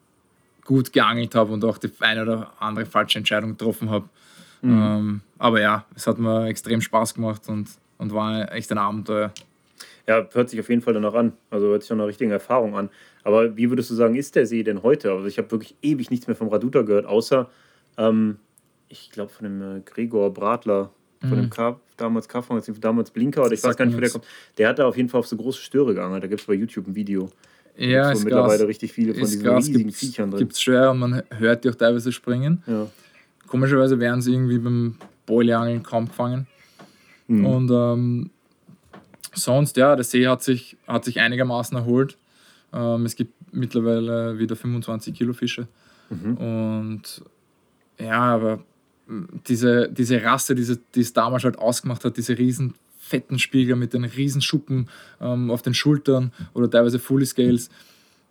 [0.64, 4.08] gut geangelt habe und auch die eine oder andere falsche Entscheidung getroffen habe.
[4.62, 4.82] Mhm.
[4.82, 9.32] Ähm, aber ja, es hat mir extrem Spaß gemacht und, und war echt ein Abenteuer.
[10.08, 11.32] Ja, hört sich auf jeden Fall danach an.
[11.50, 12.90] Also hört sich nach einer richtigen Erfahrung an.
[13.24, 15.12] Aber wie würdest du sagen, ist der See denn heute?
[15.12, 17.50] Also ich habe wirklich ewig nichts mehr vom Raduta gehört, außer,
[17.98, 18.36] ähm,
[18.88, 20.90] ich glaube, von dem äh, Gregor Bratler,
[21.20, 21.42] von mhm.
[21.42, 22.42] dem K, damals k
[22.80, 24.24] damals Blinker, oder ich weiß gar nicht, wo der kommt.
[24.58, 26.20] Der hat da auf jeden Fall auf so große Störe gegangen.
[26.20, 27.30] Da gibt es bei YouTube ein Video.
[27.76, 28.68] Ja, ist mittlerweile krass.
[28.68, 29.66] richtig viele von ist diesen krass.
[29.66, 30.38] riesigen Viechern drin.
[30.38, 32.62] Gibt es schwer und man hört die auch teilweise springen.
[32.66, 32.86] Ja.
[33.46, 36.46] Komischerweise werden sie irgendwie beim Bowlangeln kaum gefangen.
[37.26, 37.46] Mhm.
[37.46, 38.30] Und ähm,
[39.36, 42.16] sonst, ja, der See hat sich, hat sich einigermaßen erholt.
[42.72, 45.68] Ähm, es gibt mittlerweile wieder 25 Kilo Fische.
[46.10, 46.36] Mhm.
[46.36, 47.22] Und
[47.98, 48.64] ja, aber
[49.48, 53.94] diese, diese Rasse, diese, die es damals halt ausgemacht hat, diese riesen fetten Spiegel mit
[53.94, 54.88] den riesen Schuppen
[55.20, 57.70] ähm, auf den Schultern oder teilweise Fully Scales.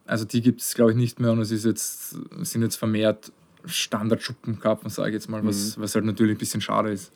[0.05, 3.31] Also die gibt es, glaube ich, nicht mehr und es ist jetzt, sind jetzt vermehrt
[3.65, 5.81] Standardschuppenkarpfen, sage ich jetzt mal, was, mhm.
[5.81, 7.11] was halt natürlich ein bisschen schade ist.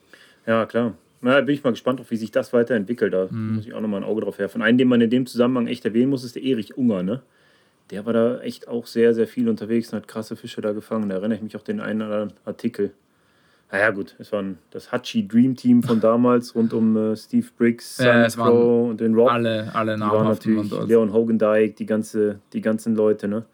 [0.46, 0.94] Ja, klar.
[1.22, 3.14] Na, bin ich mal gespannt, wie sich das weiterentwickelt.
[3.14, 3.56] Da mhm.
[3.56, 4.62] muss ich auch nochmal ein Auge drauf werfen.
[4.62, 7.04] Einen, den man in dem Zusammenhang echt erwähnen muss, ist der Erich Unger.
[7.04, 7.22] Ne?
[7.92, 11.10] Der war da echt auch sehr, sehr viel unterwegs und hat krasse Fische da gefangen.
[11.10, 12.92] Da erinnere ich mich auch den einen oder anderen Artikel.
[13.72, 17.98] Naja, gut, es war das Hachi Dream Team von damals rund um äh, Steve Briggs,
[17.98, 19.30] Sun ja, Crow und den Rob.
[19.30, 23.46] Alle, alle die waren natürlich Leon Hogendijk, die, ganze, die ganzen Leute, ne?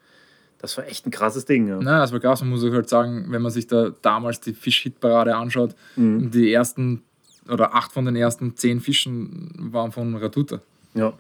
[0.60, 1.68] Das war echt ein krasses Ding.
[1.68, 1.80] Ja.
[1.82, 5.36] Na, das war krass, man muss halt sagen, wenn man sich da damals die Fisch-Hit-Parade
[5.36, 6.32] anschaut, mhm.
[6.32, 7.04] die ersten
[7.50, 10.62] oder acht von den ersten zehn Fischen waren von Raduta.
[10.94, 11.14] Ja,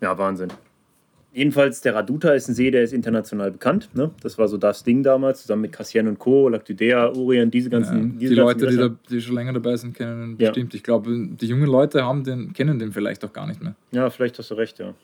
[0.00, 0.50] ja, Wahnsinn.
[1.32, 3.90] Jedenfalls, der Raduta ist ein See, der ist international bekannt.
[3.94, 4.10] Ne?
[4.22, 8.14] Das war so das Ding damals, zusammen mit Cassien und Co., Lactudea, Orient, diese ganzen.
[8.14, 10.50] Ja, diese die ganzen Leute, die, da, die, schon länger dabei sind, kennen den ja.
[10.50, 10.74] bestimmt.
[10.74, 13.74] Ich glaube, die jungen Leute haben den, kennen den vielleicht auch gar nicht mehr.
[13.92, 14.94] Ja, vielleicht hast du recht, ja.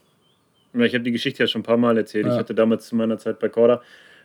[0.73, 2.27] Ich habe die Geschichte ja schon ein paar Mal erzählt.
[2.27, 2.33] Ja.
[2.33, 3.81] Ich hatte damals zu meiner Zeit bei Corda,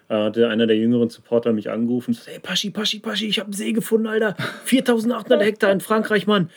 [0.10, 3.54] hatte einer der jüngeren Supporter mich angerufen gesagt: Hey, Paschi, Paschi, Paschi, ich habe einen
[3.54, 4.36] See gefunden, Alter.
[4.66, 6.50] 4800 Hektar in Frankreich, Mann.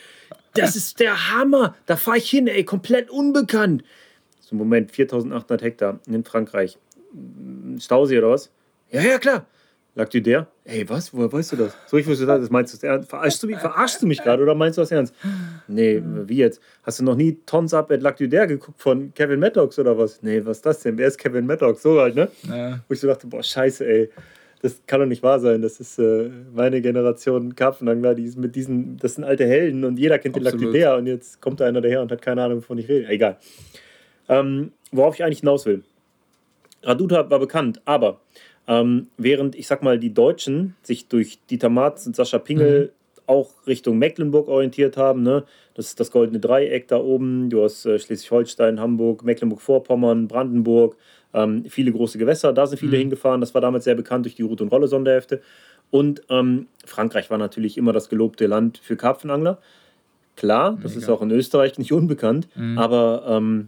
[0.55, 1.75] Das ist der Hammer.
[1.85, 3.83] Da fahre ich hin, ey, komplett unbekannt.
[4.39, 6.77] So, Moment, 4800 Hektar in Frankreich.
[7.79, 8.51] Stausee oder was?
[8.91, 9.45] Ja, ja, klar.
[9.95, 10.47] Lag dir der?
[10.65, 11.13] Ey, was?
[11.13, 11.77] Woher weißt du das?
[11.85, 12.49] So, ich wusste das.
[12.49, 15.13] Meinst du das Verarschst du mich, verarschst du mich gerade oder meinst du das ernst?
[15.67, 16.59] Nee, wie jetzt?
[16.81, 19.95] Hast du noch nie Tons Up at Lac du Der geguckt von Kevin Maddox oder
[19.95, 20.23] was?
[20.23, 20.97] Nee, was ist das denn?
[20.97, 21.83] Wer ist Kevin Maddox?
[21.83, 22.27] So halt, ne?
[22.49, 22.79] Ja.
[22.87, 24.09] Wo ich so dachte, boah, scheiße, ey.
[24.63, 25.61] Das kann doch nicht wahr sein.
[25.61, 29.99] Das ist äh, meine Generation Karpfenangler, die ist mit diesen, das sind alte Helden und
[29.99, 30.53] jeder kennt Absolut.
[30.53, 32.79] den Lac du Der und jetzt kommt da einer daher und hat keine Ahnung, wovon
[32.79, 33.07] ich rede.
[33.09, 33.37] Egal.
[34.27, 35.83] Ähm, worauf ich eigentlich hinaus will.
[36.81, 38.21] Raduta war bekannt, aber
[38.67, 43.21] ähm, während, ich sag mal, die Deutschen sich durch Dieter Marz und Sascha Pingel mhm.
[43.27, 45.43] auch Richtung Mecklenburg orientiert haben, ne?
[45.73, 50.95] das ist das goldene Dreieck da oben, du hast äh, Schleswig-Holstein, Hamburg, Mecklenburg-Vorpommern, Brandenburg,
[51.33, 53.01] ähm, viele große Gewässer, da sind viele mhm.
[53.01, 55.41] hingefahren, das war damals sehr bekannt durch die Route- und Rolle-Sonderhefte.
[55.91, 59.59] Und ähm, Frankreich war natürlich immer das gelobte Land für Karpfenangler.
[60.35, 61.03] Klar, das Mega.
[61.03, 62.77] ist auch in Österreich nicht unbekannt, mhm.
[62.79, 63.67] aber ähm,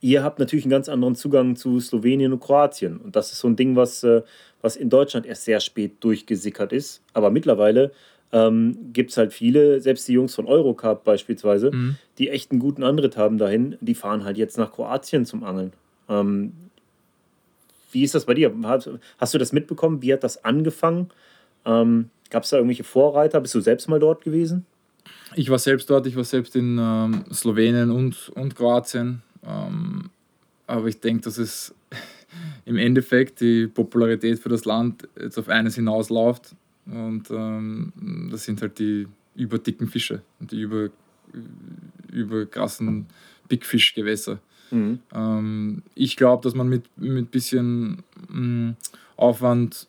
[0.00, 2.98] ihr habt natürlich einen ganz anderen Zugang zu Slowenien und Kroatien.
[2.98, 4.22] Und das ist so ein Ding, was, äh,
[4.62, 7.02] was in Deutschland erst sehr spät durchgesickert ist.
[7.12, 7.92] Aber mittlerweile
[8.32, 11.96] ähm, gibt es halt viele, selbst die Jungs von Eurocup beispielsweise, mhm.
[12.18, 15.72] die echt einen guten Antritt haben dahin, die fahren halt jetzt nach Kroatien zum Angeln.
[16.08, 16.52] Ähm,
[17.92, 18.52] wie ist das bei dir?
[19.18, 20.00] Hast du das mitbekommen?
[20.00, 21.10] Wie hat das angefangen?
[21.64, 23.40] Ähm, Gab es da irgendwelche Vorreiter?
[23.40, 24.64] Bist du selbst mal dort gewesen?
[25.34, 29.22] Ich war selbst dort, ich war selbst in ähm, Slowenien und, und Kroatien.
[29.44, 30.10] Ähm,
[30.66, 31.74] aber ich denke, dass es
[32.64, 36.54] im Endeffekt die Popularität für das Land jetzt auf eines hinausläuft.
[36.86, 40.90] Und ähm, das sind halt die überdicken Fische und die über,
[42.12, 43.06] über krassen
[43.48, 44.40] Big Fish Gewässer.
[44.70, 45.00] Mhm.
[45.12, 48.76] Ähm, ich glaube, dass man mit ein bisschen mh, mm,
[49.16, 49.88] Aufwand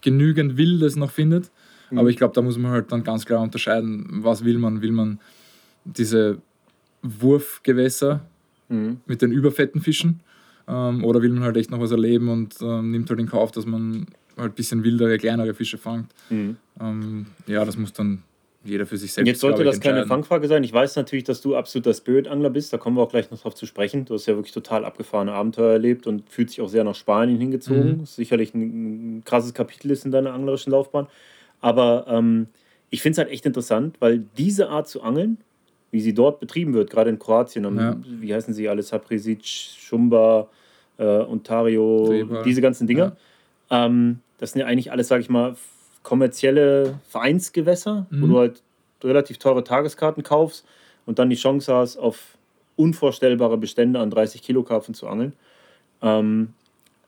[0.00, 1.50] genügend Wildes noch findet.
[1.90, 1.98] Mhm.
[1.98, 4.82] Aber ich glaube, da muss man halt dann ganz klar unterscheiden, was will man.
[4.82, 5.20] Will man
[5.84, 6.40] diese
[7.02, 8.26] Wurfgewässer,
[8.68, 9.00] mhm.
[9.06, 10.20] mit den überfetten Fischen.
[10.66, 13.50] Ähm, oder will man halt echt noch was erleben und ähm, nimmt halt in Kauf,
[13.52, 16.12] dass man halt ein bisschen wildere, kleinere Fische fangt.
[16.30, 16.56] Mhm.
[16.80, 18.22] Ähm, ja, das muss dann
[18.64, 19.26] jeder für sich selbst.
[19.26, 20.62] Jetzt sollte das keine Fangfrage sein.
[20.64, 22.72] Ich weiß natürlich, dass du absoluter Spirit-Angler bist.
[22.72, 24.04] Da kommen wir auch gleich noch drauf zu sprechen.
[24.04, 27.38] Du hast ja wirklich total abgefahrene Abenteuer erlebt und fühlt sich auch sehr nach Spanien
[27.38, 27.98] hingezogen.
[27.98, 28.06] Mhm.
[28.06, 31.06] Sicherlich ein, ein, krasses Kapitel ist in deiner anglerischen Laufbahn.
[31.60, 32.48] Aber ähm,
[32.90, 35.38] ich finde es halt echt interessant, weil diese Art zu angeln
[35.90, 37.64] wie sie dort betrieben wird, gerade in Kroatien.
[37.66, 37.96] Am, Ja.
[38.20, 38.82] Wie heißen sie alle?
[38.82, 40.48] Saprisic, Schumba,
[40.98, 42.42] äh, Ontario, Treba.
[42.42, 43.16] diese ganzen Dinger.
[43.70, 45.56] Ähm, das sind ja eigentlich alles, sage ich mal,
[46.02, 48.30] kommerzielle Vereinsgewässer, wo Mhm.
[48.30, 48.62] du halt
[49.04, 50.64] relativ teure Tageskarten kaufst
[51.06, 52.36] und dann die Chance hast, auf
[52.76, 55.32] unvorstellbare Bestände an 30 Kilo Karpfen zu angeln.
[56.02, 56.54] Ähm,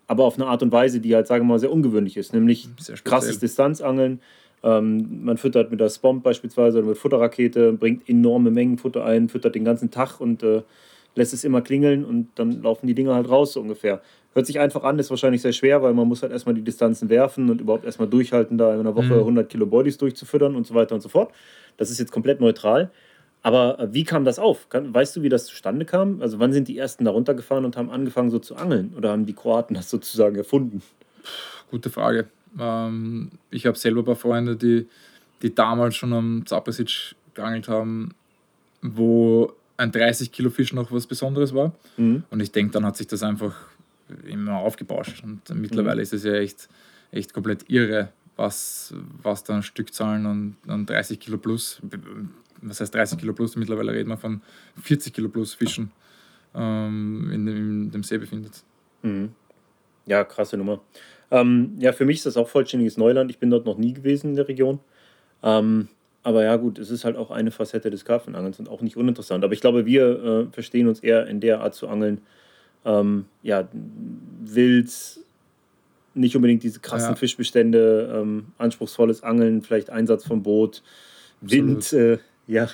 [0.07, 2.69] aber auf eine Art und Weise, die halt, sagen wir mal, sehr ungewöhnlich ist, nämlich
[3.05, 4.21] krasses Distanzangeln.
[4.63, 9.29] Ähm, man füttert mit der Spomp beispielsweise oder mit Futterrakete, bringt enorme Mengen Futter ein,
[9.29, 10.63] füttert den ganzen Tag und äh,
[11.15, 14.01] lässt es immer klingeln und dann laufen die Dinger halt raus so ungefähr.
[14.33, 17.09] Hört sich einfach an, ist wahrscheinlich sehr schwer, weil man muss halt erstmal die Distanzen
[17.09, 19.21] werfen und überhaupt erstmal durchhalten, da in einer Woche Mhm.
[19.21, 21.33] 100 Kilo Bodies durchzufüttern und so weiter und so fort.
[21.79, 22.91] Das ist jetzt komplett neutral.
[23.43, 24.69] Aber äh, wie kam das auf?
[24.71, 26.21] Weißt du, wie das zustande kam?
[26.23, 28.93] Also wann sind die Ersten da runtergefahren und haben angefangen so zu angeln?
[28.97, 30.83] Oder haben die Kroaten das sozusagen erfunden?
[31.71, 32.29] Gute Frage.
[32.59, 34.87] Ähm, ich habe selber ein paar Freunde, die,
[35.43, 38.15] die damals schon am Zaprisic geangelt haben,
[38.83, 41.73] wo ein 30 Kilo Fisch noch was Besonderes war.
[41.97, 42.25] Mhm.
[42.31, 43.55] Und ich denke, dann hat sich das einfach
[44.27, 45.23] immer aufgebauscht.
[45.23, 46.69] Und mittlerweile ist es ja echt,
[47.13, 51.81] echt komplett irre, was, was da an Stückzahlen und an 30 Kilo plus,
[52.63, 54.43] was heißt 30 Kilo plus, mittlerweile reden wir von
[54.83, 55.91] 40 Kilo plus Fischen
[56.55, 58.63] ähm, in, dem, in dem See befindet.
[59.03, 59.33] Mhm.
[60.07, 60.81] Ja, krasse Nummer.
[61.31, 63.31] Ähm, ja, für mich ist das auch vollständiges Neuland.
[63.31, 64.81] Ich bin dort noch nie gewesen in der Region.
[65.43, 65.89] Ähm,
[66.23, 69.43] aber ja, gut, es ist halt auch eine Facette des Karpfenangelns und auch nicht uninteressant.
[69.43, 72.21] Aber ich glaube, wir äh, verstehen uns eher in der Art zu angeln.
[72.85, 73.69] Ähm, ja,
[74.43, 74.91] wild,
[76.15, 77.17] nicht unbedingt diese krassen Ja.
[77.17, 80.83] Fischbestände, ähm, anspruchsvolles Angeln, vielleicht Einsatz vom Boot,
[81.41, 82.69] Wind, äh, ja,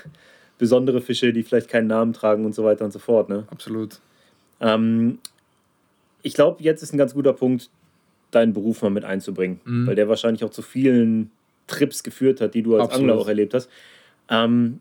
[0.58, 3.28] besondere Fische, die vielleicht keinen Namen tragen und so weiter und so fort.
[3.28, 3.46] Ne?
[3.50, 4.00] Absolut.
[4.60, 5.18] Ähm,
[6.22, 7.68] ich glaube, jetzt ist ein ganz guter Punkt,
[8.30, 9.86] deinen Beruf mal mit einzubringen, Mhm.
[9.86, 11.30] weil der wahrscheinlich auch zu vielen
[11.66, 13.10] Trips geführt hat, die du als Absolut.
[13.10, 13.68] Angler auch erlebt hast.
[14.28, 14.80] Ähm,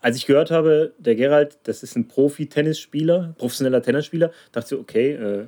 [0.00, 5.12] als ich gehört habe, der Gerald, das ist ein Profi-Tennisspieler, professioneller Tennisspieler, dachte ich, okay,
[5.12, 5.44] äh,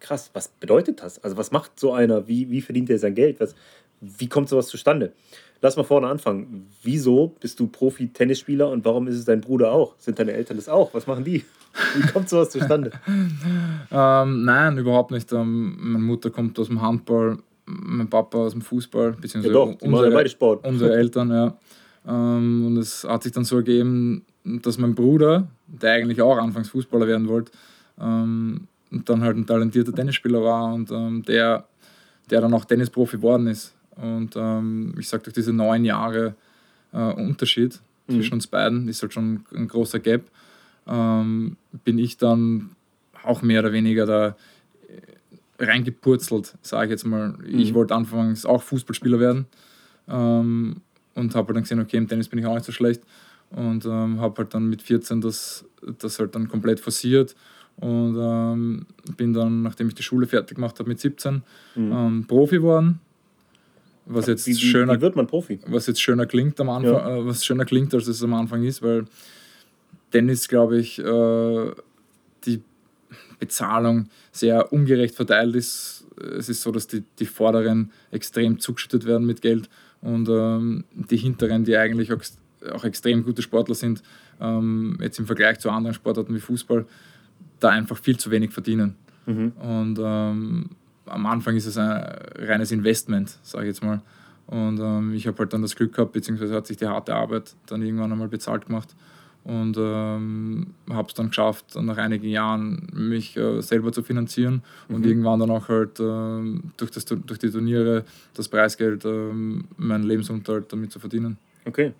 [0.00, 1.22] krass, was bedeutet das?
[1.22, 2.28] Also was macht so einer?
[2.28, 3.40] Wie, wie verdient er sein Geld?
[3.40, 3.54] Was,
[4.00, 5.12] wie kommt sowas zustande?
[5.64, 6.66] Lass mal vorne anfangen.
[6.82, 9.94] Wieso bist du Profi-Tennisspieler und warum ist es dein Bruder auch?
[9.96, 10.92] Sind deine Eltern das auch?
[10.92, 11.44] Was machen die?
[11.94, 12.90] Wie kommt sowas zustande?
[13.94, 15.30] Ähm, nein, überhaupt nicht.
[15.32, 19.74] Ähm, meine Mutter kommt aus dem Handball, mein Papa aus dem Fußball, Ja beziehungsweise doch,
[19.74, 20.66] die machen ja beide Sport.
[20.66, 21.54] unsere Eltern, ja.
[22.08, 26.70] Ähm, und es hat sich dann so ergeben, dass mein Bruder, der eigentlich auch anfangs
[26.70, 27.52] Fußballer werden wollte,
[28.00, 31.66] ähm, dann halt ein talentierter Tennisspieler war und ähm, der,
[32.30, 33.74] der dann auch Tennisprofi geworden ist.
[33.96, 36.34] Und ähm, ich sage durch diese neun Jahre
[36.92, 38.14] äh, Unterschied Mhm.
[38.14, 40.24] zwischen uns beiden, ist halt schon ein großer Gap,
[40.88, 42.70] ähm, bin ich dann
[43.22, 44.26] auch mehr oder weniger da
[45.58, 47.34] äh, reingepurzelt, sage ich jetzt mal.
[47.46, 47.74] Ich Mhm.
[47.74, 49.46] wollte anfangs auch Fußballspieler werden
[50.08, 50.80] ähm,
[51.14, 53.02] und habe halt dann gesehen, okay, im Tennis bin ich auch nicht so schlecht
[53.50, 55.64] und ähm, habe halt dann mit 14 das,
[56.00, 57.36] das halt dann komplett forciert
[57.76, 61.42] und ähm, bin dann, nachdem ich die Schule fertig gemacht habe mit 17,
[61.76, 61.92] Mhm.
[61.92, 62.98] ähm, Profi geworden.
[64.06, 65.60] Was jetzt, Wie, wie, schöner, wie wird man Profi?
[65.66, 67.16] was jetzt schöner klingt am Anfang, Ja.
[67.18, 69.04] äh, was schöner klingt, als es am Anfang ist, weil
[70.10, 71.70] Tennis, glaube ich, äh,
[72.44, 72.60] die
[73.38, 76.06] Bezahlung sehr ungerecht verteilt ist.
[76.38, 79.68] Es ist so, dass die, die Vorderen extrem zugeschüttet werden mit Geld
[80.00, 82.20] und ähm, die Hinteren, die eigentlich auch,
[82.72, 84.02] auch extrem gute Sportler sind,
[84.40, 86.86] ähm, jetzt im Vergleich zu anderen Sportarten wie Fußball,
[87.60, 88.96] da einfach viel zu wenig verdienen.
[89.26, 89.52] Mhm.
[89.52, 90.70] Und ähm,
[91.06, 91.88] am Anfang ist es ein
[92.36, 94.00] reines Investment, sage ich jetzt mal.
[94.46, 97.54] Und ähm, ich habe halt dann das Glück gehabt, beziehungsweise hat sich die harte Arbeit
[97.66, 98.94] dann irgendwann einmal bezahlt gemacht.
[99.44, 105.00] Und ähm, habe es dann geschafft, nach einigen Jahren mich äh, selber zu finanzieren und
[105.00, 105.04] Mhm.
[105.04, 110.72] irgendwann dann auch halt ähm, durch, das, durch die Turniere das Preisgeld ähm, meinen Lebensunterhalt
[110.72, 111.38] damit zu verdienen.
[111.64, 111.92] Okay.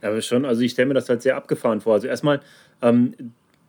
[0.00, 1.94] Aber schon, also ich stelle mir das halt sehr abgefahren vor.
[1.94, 2.40] Also erstmal,
[2.82, 3.14] ähm,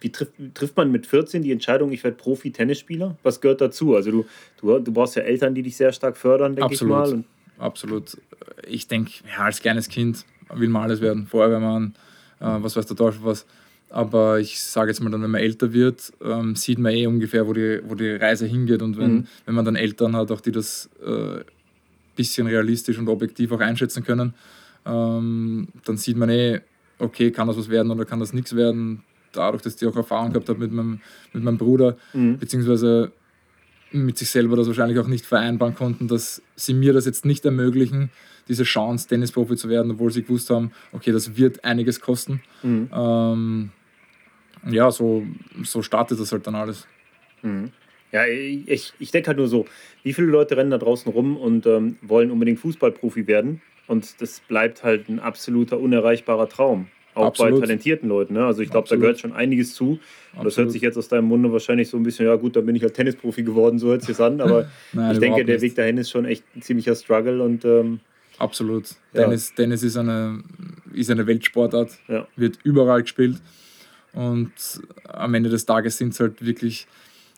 [0.01, 3.17] wie trifft, trifft man mit 14 die Entscheidung, ich werde Profi-Tennisspieler?
[3.23, 3.95] Was gehört dazu?
[3.95, 4.25] Also du,
[4.59, 7.11] du, du brauchst ja Eltern, die dich sehr stark fördern, denke ich mal.
[7.13, 7.25] Und,
[7.57, 8.17] Absolut.
[8.67, 11.27] Ich denke, ja, als kleines Kind will man alles werden.
[11.27, 11.93] Feuerwehrmann,
[12.39, 13.45] äh, was weiß der Teufel was.
[13.89, 17.45] Aber ich sage jetzt mal dann, wenn man älter wird, ähm, sieht man eh ungefähr,
[17.47, 18.81] wo die, wo die Reise hingeht.
[18.81, 19.27] Und wenn, Mhm.
[19.45, 21.43] wenn man dann Eltern hat, auch die das äh,
[22.15, 24.33] bisschen realistisch und objektiv auch einschätzen können,
[24.85, 26.61] ähm, dann sieht man eh,
[26.99, 29.03] okay, kann das was werden oder kann das nichts werden.
[29.31, 31.01] Dadurch, dass die auch Erfahrung gehabt hat mit meinem,
[31.33, 32.37] mit meinem Bruder, Mhm.
[32.37, 33.11] beziehungsweise
[33.91, 37.43] mit sich selber das wahrscheinlich auch nicht vereinbaren konnten, dass sie mir das jetzt nicht
[37.45, 38.09] ermöglichen,
[38.47, 42.41] diese Chance, Tennisprofi zu werden, obwohl sie gewusst haben, okay, das wird einiges kosten.
[42.63, 42.89] Mhm.
[42.93, 43.69] Ähm,
[44.69, 45.25] ja, so,
[45.63, 46.87] so startet das halt dann alles.
[47.41, 47.71] Mhm.
[48.11, 49.65] Ja, ich, ich denke halt nur so,
[50.03, 54.41] wie viele Leute rennen da draußen rum und ähm, wollen unbedingt Fußballprofi werden und das
[54.41, 56.87] bleibt halt ein absoluter unerreichbarer Traum.
[57.13, 57.59] Auch Absolut.
[57.59, 58.33] bei talentierten Leuten.
[58.35, 58.45] Ne?
[58.45, 59.99] Also ich glaube, da gehört schon einiges zu.
[60.37, 62.65] Und das hört sich jetzt aus deinem Munde wahrscheinlich so ein bisschen, ja gut, dann
[62.65, 64.39] bin ich halt Tennisprofi geworden, so hört sich an.
[64.39, 65.61] Aber Nein, ich denke, der.
[65.61, 67.99] Weg dahin ist schon echt ein ziemlicher Struggle und ähm,
[68.37, 68.89] Absolut.
[69.13, 69.23] Ja.
[69.23, 70.41] Tennis, Tennis ist, eine,
[70.93, 72.27] ist eine Weltsportart, Ja.
[72.37, 73.37] wird überall gespielt.
[74.13, 74.51] Und
[75.07, 76.87] am Ende des Tages sind es halt wirklich,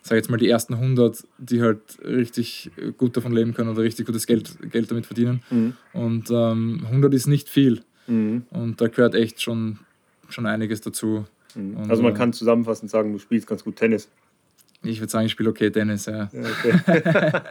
[0.02, 3.82] sag ich jetzt mal, die ersten 100, die halt richtig gut davon leben können oder
[3.82, 5.42] richtig gutes Geld, Geld damit verdienen.
[5.50, 5.74] Mhm.
[5.94, 7.82] Und ähm, 100 ist nicht viel.
[8.08, 8.46] Mhm.
[8.50, 9.80] Und da gehört echt schon,
[10.30, 11.26] schon einiges dazu.
[11.56, 11.78] Mhm.
[11.78, 14.10] Und, also man kann zusammenfassend sagen, du spielst ganz gut Tennis.
[14.84, 16.06] Ich würde sagen, ich spiele okay Tennis.
[16.06, 16.30] Ja.
[16.34, 17.42] Ja, okay.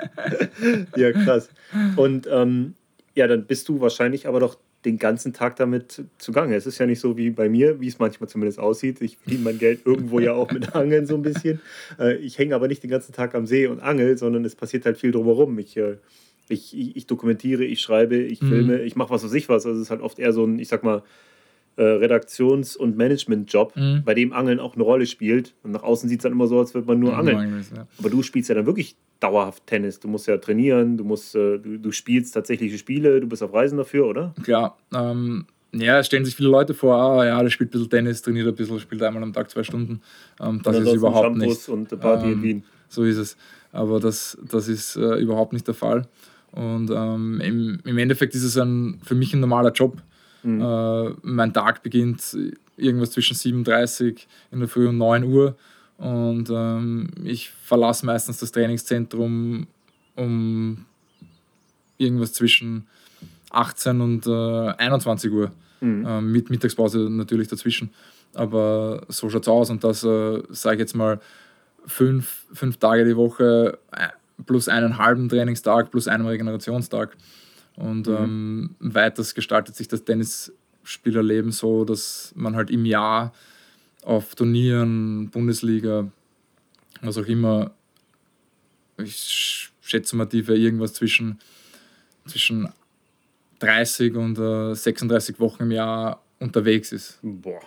[0.96, 1.48] ja krass.
[1.96, 2.74] Und ähm,
[3.14, 6.56] ja, dann bist du wahrscheinlich aber doch den ganzen Tag damit zugange.
[6.56, 9.00] Es ist ja nicht so wie bei mir, wie es manchmal zumindest aussieht.
[9.00, 11.60] Ich verdiene mein Geld irgendwo ja auch mit Angeln so ein bisschen.
[11.98, 14.84] Äh, ich hänge aber nicht den ganzen Tag am See und angel, sondern es passiert
[14.84, 15.58] halt viel drumherum.
[15.58, 15.96] Ich, äh,
[16.48, 18.48] ich, ich, ich dokumentiere, ich schreibe, ich Mhm.
[18.48, 19.66] filme, ich mache was weiß ich was.
[19.66, 21.02] Also es ist halt oft eher so ein, ich sag mal,
[21.76, 24.02] äh, Redaktions- und Management-Job, Mhm.
[24.04, 25.54] bei dem Angeln auch eine Rolle spielt.
[25.62, 27.64] Und nach außen sieht es dann immer so, als würde man nur angeln.
[27.74, 27.86] Ja.
[27.98, 29.98] Aber du spielst ja dann wirklich dauerhaft Tennis.
[29.98, 33.54] Du musst ja trainieren, du musst, äh, du, du spielst tatsächliche Spiele, du bist auf
[33.54, 34.34] Reisen dafür, oder?
[34.42, 38.20] Klar, ähm, ja, stellen sich viele Leute vor, ah, ja, der spielt ein bisschen Tennis,
[38.20, 40.02] trainiert ein bisschen, spielt einmal am Tag zwei Stunden.
[40.40, 41.68] Ähm, das ist überhaupt nicht.
[41.70, 42.64] und Party in Ähm, Wien.
[42.90, 43.38] So ist es.
[43.70, 46.06] Aber das, das ist äh, überhaupt nicht der Fall.
[46.52, 50.00] Und ähm, im, im Endeffekt ist es ein, für mich ein normaler Job.
[50.42, 50.60] Mhm.
[50.60, 52.36] Äh, mein Tag beginnt
[52.76, 55.56] irgendwas zwischen 7.30 in der Früh und 9 Uhr.
[55.98, 59.66] Und ähm, ich verlasse meistens das Trainingszentrum
[60.14, 60.84] um
[61.96, 62.86] irgendwas zwischen
[63.50, 65.52] 18 und äh, 21 Uhr.
[65.80, 66.04] Mhm.
[66.06, 67.90] Ähm, mit Mittagspause natürlich dazwischen.
[68.34, 71.20] Aber so schaut es aus und das, äh, sage ich jetzt mal,
[71.86, 74.08] fünf, fünf Tage die Woche äh,
[74.46, 77.16] plus einen halben Trainingstag plus einen Regenerationstag.
[77.76, 78.14] Und Mhm.
[78.14, 83.32] ähm, weiters gestaltet sich das Tennisspielerleben so, dass man halt im Jahr
[84.02, 86.10] auf Turnieren, Bundesliga,
[87.00, 87.70] was auch immer,
[88.98, 91.38] ich sch- schätze mal, die für irgendwas zwischen,
[92.26, 92.68] zwischen
[93.60, 97.18] 30 und äh, 36 Wochen im Jahr unterwegs ist.
[97.22, 97.60] Boah,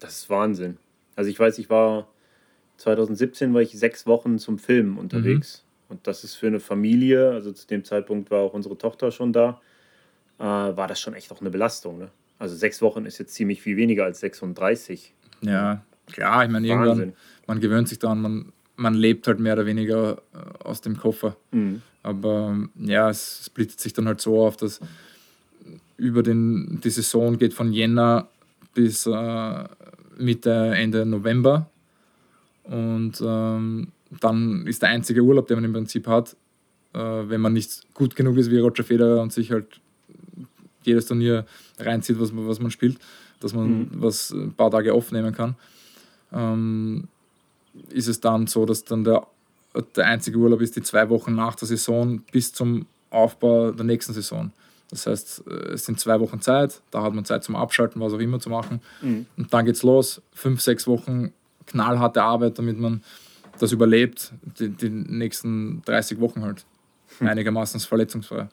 [0.00, 0.76] das ist Wahnsinn.
[1.16, 2.08] Also ich weiß, ich war
[2.76, 5.64] 2017 war ich sechs Wochen zum Filmen unterwegs.
[5.88, 9.32] Und das ist für eine Familie, also zu dem Zeitpunkt war auch unsere Tochter schon
[9.32, 9.60] da,
[10.38, 11.98] äh, war das schon echt auch eine Belastung.
[11.98, 12.08] Ne?
[12.38, 15.14] Also sechs Wochen ist jetzt ziemlich viel weniger als 36.
[15.40, 17.14] Ja, klar, ich meine, irgendwann,
[17.46, 21.36] man gewöhnt sich daran, man, man lebt halt mehr oder weniger äh, aus dem Koffer.
[21.52, 21.82] Mhm.
[22.02, 24.80] Aber ja, es splittet sich dann halt so auf, dass
[25.96, 28.28] über den, die Saison geht von Jänner
[28.74, 29.64] bis äh,
[30.16, 31.68] Mitte, Ende November.
[32.64, 36.36] Und ähm, dann ist der einzige Urlaub, den man im Prinzip hat,
[36.94, 39.80] äh, wenn man nicht gut genug ist wie Roger Federer und sich halt
[40.82, 41.44] jedes Turnier
[41.78, 42.98] reinzieht, was man, was man spielt,
[43.40, 43.88] dass man Mhm.
[43.94, 45.56] was ein paar Tage aufnehmen kann.
[46.32, 47.08] Ähm,
[47.90, 49.26] ist es dann so, dass dann der,
[49.96, 54.12] der einzige Urlaub ist die zwei Wochen nach der Saison bis zum Aufbau der nächsten
[54.12, 54.50] Saison.
[54.90, 58.12] Das heißt, äh, es sind zwei Wochen Zeit, da hat man Zeit zum Abschalten, was
[58.14, 58.80] auch immer zu machen.
[59.02, 59.26] Mhm.
[59.36, 60.22] Und dann geht's los.
[60.32, 61.32] Fünf, sechs Wochen
[61.66, 63.02] knallharte Arbeit, damit man
[63.58, 66.64] das überlebt, die, die nächsten 30 Wochen halt.
[67.20, 68.48] Einigermaßen verletzungsfrei.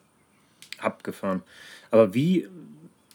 [0.78, 1.42] Abgefahren.
[1.90, 2.48] Aber wie,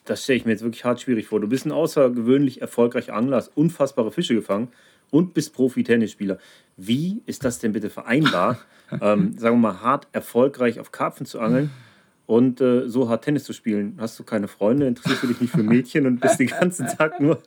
[0.05, 1.39] das stelle ich mir jetzt wirklich hart schwierig vor.
[1.39, 4.69] Du bist ein außergewöhnlich erfolgreicher Angler, hast unfassbare Fische gefangen
[5.09, 6.37] und bist Profi-Tennisspieler.
[6.77, 8.59] Wie ist das denn bitte vereinbar,
[9.01, 11.69] ähm, sagen wir mal, hart erfolgreich auf Karpfen zu angeln
[12.31, 13.97] und äh, so hart Tennis zu spielen?
[13.99, 14.87] Hast du keine Freunde?
[14.87, 17.43] Interessierst du dich nicht für Mädchen und bist den ganzen Tag nur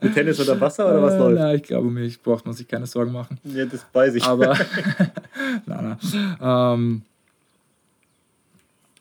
[0.00, 1.40] mit Tennis unter Wasser oder was Äh, läuft?
[1.40, 3.38] Nein, ich glaube, mir braucht man sich keine Sorgen machen.
[3.42, 4.22] Ja, das weiß ich.
[4.22, 4.54] Aber
[5.66, 6.36] nein, nein.
[6.40, 7.02] Ähm,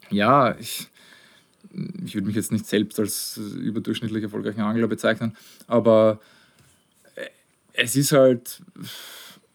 [0.09, 0.87] ja, ich,
[2.03, 6.19] ich würde mich jetzt nicht selbst als überdurchschnittlich erfolgreichen Angler bezeichnen, aber
[7.13, 7.27] äh,
[7.73, 8.63] es ist halt,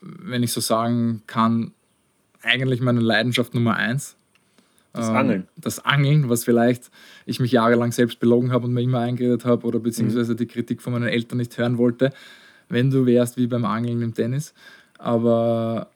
[0.01, 1.73] wenn ich so sagen kann,
[2.43, 4.15] eigentlich meine Leidenschaft Nummer eins.
[4.93, 5.49] Das Ähm, Angeln.
[5.57, 6.91] Das Angeln, was vielleicht
[7.25, 10.83] ich mich jahrelang selbst belogen habe und mir immer eingeredet habe oder beziehungsweise die Kritik
[10.83, 12.11] von meinen Eltern nicht hören wollte,
[12.69, 14.55] wenn du wärst wie beim Angeln im Tennis.
[14.99, 15.91] Aber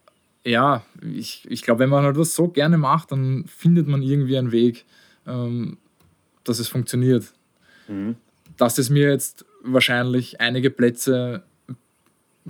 [0.45, 4.39] ja, ich, ich glaube, wenn man halt was so gerne macht, dann findet man irgendwie
[4.39, 4.85] einen Weg,
[5.27, 5.77] ähm,
[6.45, 7.33] dass es funktioniert.
[7.89, 8.17] Mhm.
[8.57, 11.43] Dass es mir jetzt wahrscheinlich einige Plätze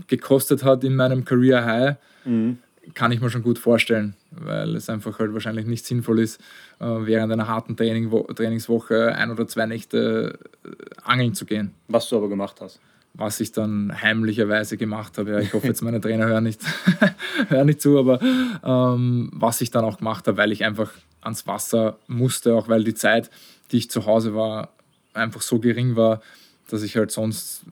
[0.07, 2.59] gekostet hat in meinem Career High, Mhm.
[2.95, 6.41] Kann ich mir schon gut vorstellen, weil es einfach halt wahrscheinlich nicht sinnvoll ist,
[6.81, 10.69] äh, während einer harten Training Trainingswoche ein oder zwei Nächte äh,
[11.03, 11.73] angeln zu gehen.
[11.89, 12.81] Was du aber gemacht hast.
[13.15, 15.33] Was ich dann heimlicherweise gemacht habe.
[15.33, 16.61] Ja, ich hoffe jetzt, meine Trainer hören nicht,
[17.49, 18.21] hören nicht zu, aber
[18.63, 22.85] ähm, was ich dann auch gemacht habe, weil ich einfach ans Wasser musste, auch weil
[22.85, 23.31] die Zeit,
[23.73, 24.71] die ich zu Hause war,
[25.15, 26.21] einfach so gering war,
[26.69, 27.65] dass ich halt sonst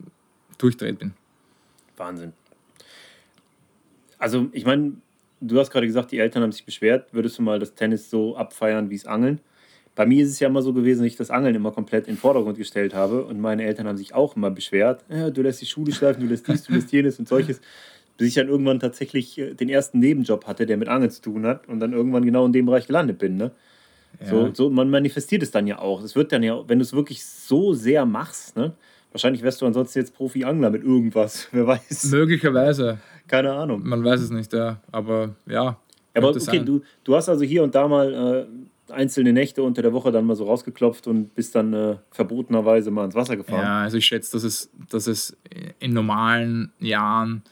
[0.58, 1.12] durchdreht bin.
[1.96, 2.32] Wahnsinn.
[4.18, 4.94] Also, ich meine,
[5.46, 7.12] du hast gerade gesagt, die Eltern haben sich beschwert.
[7.12, 9.40] Würdest du mal das Tennis so abfeiern wie es Angeln?
[9.94, 12.14] Bei mir ist es ja immer so gewesen, dass ich das Angeln immer komplett in
[12.14, 15.04] den Vordergrund gestellt habe und meine Eltern haben sich auch immer beschwert.
[15.08, 17.60] Ja, du lässt die Schule schleifen, du lässt dies, du lässt jenes und solches.
[18.16, 21.46] Bis ich dann irgendwann tatsächlich äh, den ersten Nebenjob hatte, der mit Angeln zu tun
[21.46, 23.36] hat und dann irgendwann genau in dem Bereich gelandet bin.
[23.36, 23.50] Ne?
[24.20, 24.26] Ja.
[24.26, 26.02] So, so, man manifestiert es dann ja auch.
[26.02, 28.72] Es wird dann ja, wenn du es wirklich so sehr machst, ne?
[29.14, 32.04] wahrscheinlich wärst du ansonsten jetzt Profi-Angler mit irgendwas, wer weiß.
[32.10, 32.98] Möglicherweise.
[33.26, 33.82] Keine Ahnung.
[33.84, 34.80] Man weiß es nicht, ja.
[34.92, 35.78] Aber ja.
[36.14, 38.46] Aber okay, du, du hast also hier und da mal
[38.88, 42.90] äh, einzelne Nächte unter der Woche dann mal so rausgeklopft und bist dann äh, verbotenerweise
[42.90, 43.62] mal ins Wasser gefahren.
[43.62, 45.36] Ja, also ich schätze, dass es, dass es
[45.80, 47.42] in normalen Jahren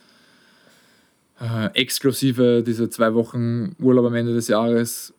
[1.41, 5.13] äh, exklusive diese zwei Wochen Urlaub am Ende des Jahres,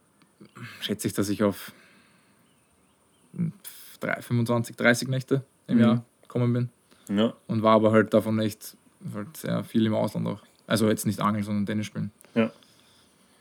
[0.80, 1.72] schätze ich, dass ich auf
[4.00, 5.82] 3, 25, 30 Nächte im mhm.
[5.82, 6.68] Jahr gekommen bin.
[7.14, 7.34] Ja.
[7.46, 8.76] Und war aber halt davon echt
[9.12, 10.40] halt sehr viel im Ausland auch.
[10.66, 12.10] Also jetzt nicht Angeln, sondern Tennis spielen.
[12.34, 12.50] Ja.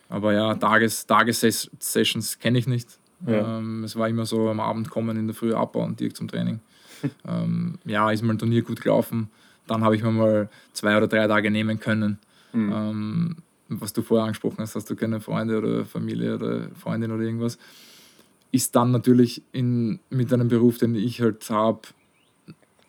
[0.10, 3.00] Aber ja, Tages, Tagessessions kenne ich nicht.
[3.26, 3.58] Ja.
[3.58, 6.60] Ähm, es war immer so am Abend kommen, in der Früh abbauen, direkt zum Training.
[7.28, 9.30] ähm, ja, ist mal ein Turnier gut gelaufen.
[9.68, 12.20] Dann habe ich mir mal zwei oder drei Tage nehmen können.
[12.52, 12.72] Mhm.
[12.74, 13.36] Ähm,
[13.70, 17.58] was du vorher angesprochen hast, hast du keine Freunde oder Familie oder Freundin oder irgendwas.
[18.52, 21.82] Ist dann natürlich in, mit einem Beruf, den ich halt habe,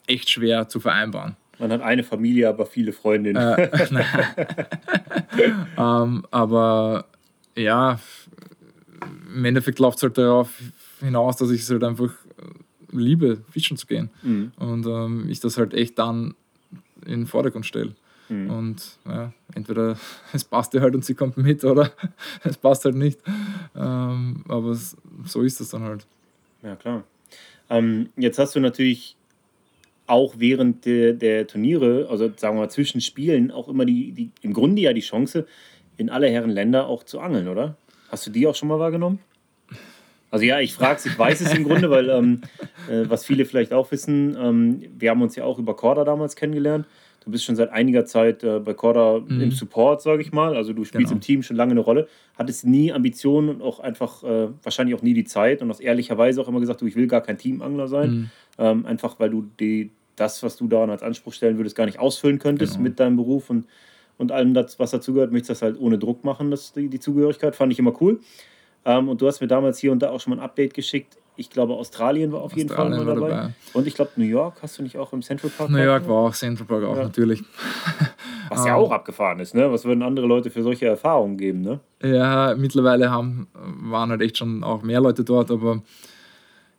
[0.07, 1.37] echt schwer zu vereinbaren.
[1.59, 3.37] Man hat eine Familie, aber viele Freundinnen.
[3.37, 3.71] Äh,
[5.79, 7.07] ähm, aber
[7.57, 8.01] ja,
[9.35, 10.51] im Endeffekt läuft es halt darauf
[11.01, 12.11] hinaus, dass ich es halt einfach
[12.91, 14.11] liebe, fischen zu gehen.
[14.23, 14.53] Mhm.
[14.57, 16.35] Und ähm, ich das halt echt dann
[17.05, 17.95] in den Vordergrund stelle.
[18.29, 18.51] Mhm.
[18.51, 19.99] Und ja, entweder
[20.33, 21.93] es passt dir halt und sie kommt mit oder
[22.43, 23.19] es passt halt nicht.
[23.77, 24.75] Ähm, aber
[25.25, 26.07] so ist es dann halt.
[26.63, 27.05] Ja, klar.
[27.71, 29.17] Ähm, jetzt hast du natürlich
[30.07, 34.31] auch während der, der Turniere, also sagen wir mal zwischen Spielen, auch immer die, die,
[34.43, 35.47] im Grunde ja die Chance,
[35.97, 37.77] in aller Herren Länder auch zu angeln, oder?
[38.11, 39.21] Hast du die auch schon mal wahrgenommen?
[40.31, 42.43] Also ja, ich frage es, ich weiß es im Grunde, weil ähm,
[42.91, 46.35] äh, was viele vielleicht auch wissen, ähm, wir haben uns ja auch über Corda damals
[46.35, 46.87] kennengelernt.
[47.25, 49.41] Du bist schon seit einiger Zeit äh, bei Corda mhm.
[49.41, 50.57] im Support, sage ich mal.
[50.57, 51.17] Also du spielst genau.
[51.17, 52.07] im Team schon lange eine Rolle.
[52.39, 56.19] Hattest nie Ambitionen und auch einfach äh, wahrscheinlich auch nie die Zeit und aus ehrlicher
[56.19, 58.11] Weise auch immer gesagt, du, ich will gar kein Teamangler sein.
[58.11, 58.31] Mhm.
[58.59, 61.99] Ähm, einfach weil du die, das, was du da als Anspruch stellen würdest, gar nicht
[61.99, 62.85] ausfüllen könntest genau.
[62.85, 63.67] mit deinem Beruf und,
[64.19, 67.57] und allem, das, was dazugehört, möchtest das halt ohne Druck machen, das, die, die Zugehörigkeit.
[67.57, 68.21] Fand ich immer cool.
[68.85, 71.17] Ähm, und du hast mir damals hier und da auch schon mal ein Update geschickt.
[71.37, 73.29] Ich glaube, Australien war auf Australien jeden Fall mal dabei.
[73.31, 73.53] dabei.
[73.73, 75.71] Und ich glaube, New York hast du nicht auch im Central Park?
[75.71, 77.03] New York war auch Central Park auch, ja.
[77.03, 77.43] natürlich.
[78.51, 79.73] Was ja auch abgefahren ist, ne?
[79.73, 81.81] Was würden andere Leute für solche Erfahrungen geben, ne?
[82.03, 85.83] Ja, mittlerweile haben, waren halt echt schon auch mehr Leute dort, aber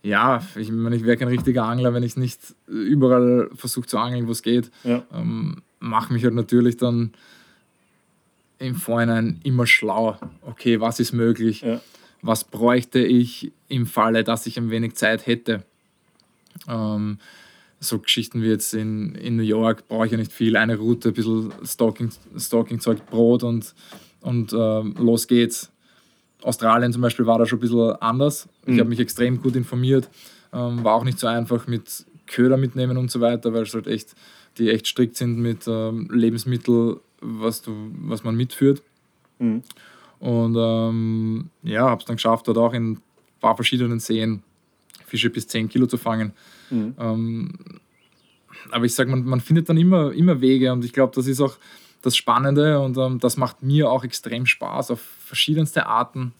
[0.03, 4.27] ja, ich meine, ich wäre kein richtiger Angler, wenn ich nicht überall versuche zu angeln,
[4.27, 4.69] wo es geht.
[4.83, 5.03] Ja.
[5.11, 7.11] Ähm, Mache mich halt natürlich dann
[8.59, 10.19] im Vorhinein immer schlauer.
[10.41, 11.61] Okay, was ist möglich?
[11.61, 11.81] Ja.
[12.21, 15.63] Was bräuchte ich im Falle, dass ich ein wenig Zeit hätte?
[16.67, 17.19] Ähm,
[17.79, 20.57] so Geschichten wie jetzt in, in New York brauche ich ja nicht viel.
[20.57, 22.79] Eine Route, ein bisschen Stalking-Zeug, Stalking
[23.09, 23.73] Brot und,
[24.21, 25.71] und äh, los geht's.
[26.41, 28.47] Australien zum Beispiel war da schon ein bisschen anders.
[28.65, 28.79] Ich mhm.
[28.79, 30.09] habe mich extrem gut informiert.
[30.53, 33.87] Ähm, war auch nicht so einfach mit Köder mitnehmen und so weiter, weil es halt
[33.87, 34.15] echt,
[34.57, 38.81] die echt strikt sind mit ähm, Lebensmitteln, was, du, was man mitführt.
[39.39, 39.63] Mhm.
[40.19, 43.01] Und ähm, ja, habe es dann geschafft, dort auch in ein
[43.41, 44.43] paar verschiedenen Seen
[45.05, 46.33] Fische bis 10 Kilo zu fangen.
[46.69, 46.95] Mhm.
[46.99, 47.53] Ähm,
[48.71, 51.41] aber ich sage, man, man findet dann immer, immer Wege und ich glaube, das ist
[51.41, 51.57] auch
[52.01, 56.33] das Spannende und ähm, das macht mir auch extrem Spaß, auf verschiedenste Arten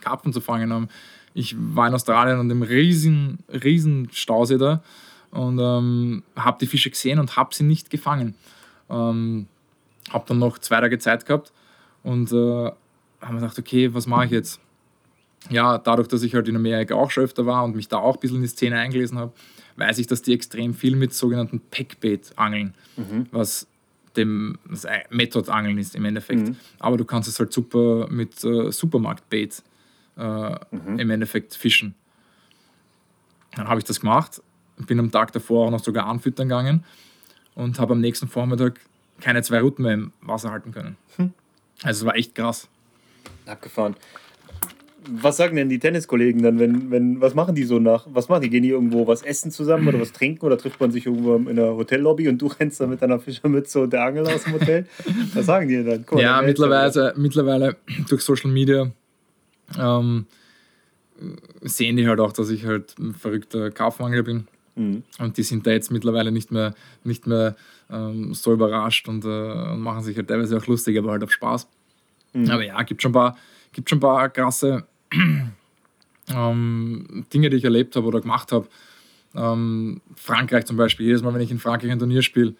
[0.00, 0.70] Karpfen zu fangen.
[0.70, 0.88] Ähm,
[1.34, 4.82] ich war in Australien und im riesen, riesen Stausee da
[5.30, 8.34] und ähm, habe die Fische gesehen und habe sie nicht gefangen.
[8.90, 9.46] Ähm,
[10.10, 11.52] habe dann noch zwei Tage Zeit gehabt
[12.02, 12.34] und äh,
[13.20, 14.60] habe mir gedacht, okay, was mache ich jetzt?
[15.50, 18.14] Ja, dadurch, dass ich halt in Amerika auch schon öfter war und mich da auch
[18.14, 19.32] ein bisschen in die Szene eingelesen habe,
[19.76, 23.26] weiß ich, dass die extrem viel mit sogenannten Packbait angeln, mhm.
[23.30, 23.66] was
[24.16, 24.58] dem
[25.10, 26.48] Method-Angeln ist im Endeffekt.
[26.48, 26.56] Mhm.
[26.80, 29.62] Aber du kannst es halt super mit äh, Supermarkt-Bait
[30.16, 30.98] äh, mhm.
[30.98, 31.94] im Endeffekt fischen.
[33.54, 34.42] Dann habe ich das gemacht,
[34.76, 36.84] bin am Tag davor auch noch sogar anfüttern gegangen
[37.54, 38.80] und habe am nächsten Vormittag
[39.20, 40.96] keine zwei Routen mehr im Wasser halten können.
[41.16, 41.32] Hm.
[41.82, 42.68] Also es war echt krass.
[43.46, 43.96] Abgefahren
[45.10, 48.42] was sagen denn die Tenniskollegen dann, wenn, wenn, was machen die so nach, was machen
[48.42, 48.50] die?
[48.50, 51.56] Gehen die irgendwo was essen zusammen oder was trinken oder trifft man sich irgendwo in
[51.56, 54.86] der Hotellobby und du rennst da mit deiner Fischermütze und der Angel aus dem Hotel?
[55.34, 56.04] Was sagen die dann?
[56.10, 57.76] Cool, ja, mittlerweile, mittlerweile
[58.08, 58.90] durch Social Media
[59.78, 60.26] ähm,
[61.62, 64.46] sehen die halt auch, dass ich halt ein verrückter Kaufmangel bin.
[64.78, 65.02] Mhm.
[65.18, 66.74] Und die sind da jetzt mittlerweile nicht mehr,
[67.04, 67.56] nicht mehr
[67.90, 71.32] ähm, so überrascht und, äh, und, machen sich halt teilweise auch lustig, aber halt auf
[71.32, 71.68] Spaß.
[72.32, 72.50] Mhm.
[72.50, 73.36] Aber ja, gibt schon ein paar,
[73.72, 74.86] gibt schon ein paar krasse
[76.34, 78.68] ähm, Dinge, die ich erlebt habe oder gemacht habe.
[79.34, 82.54] Ähm, Frankreich zum Beispiel, jedes Mal, wenn ich in Frankreich ein Turnier spiele,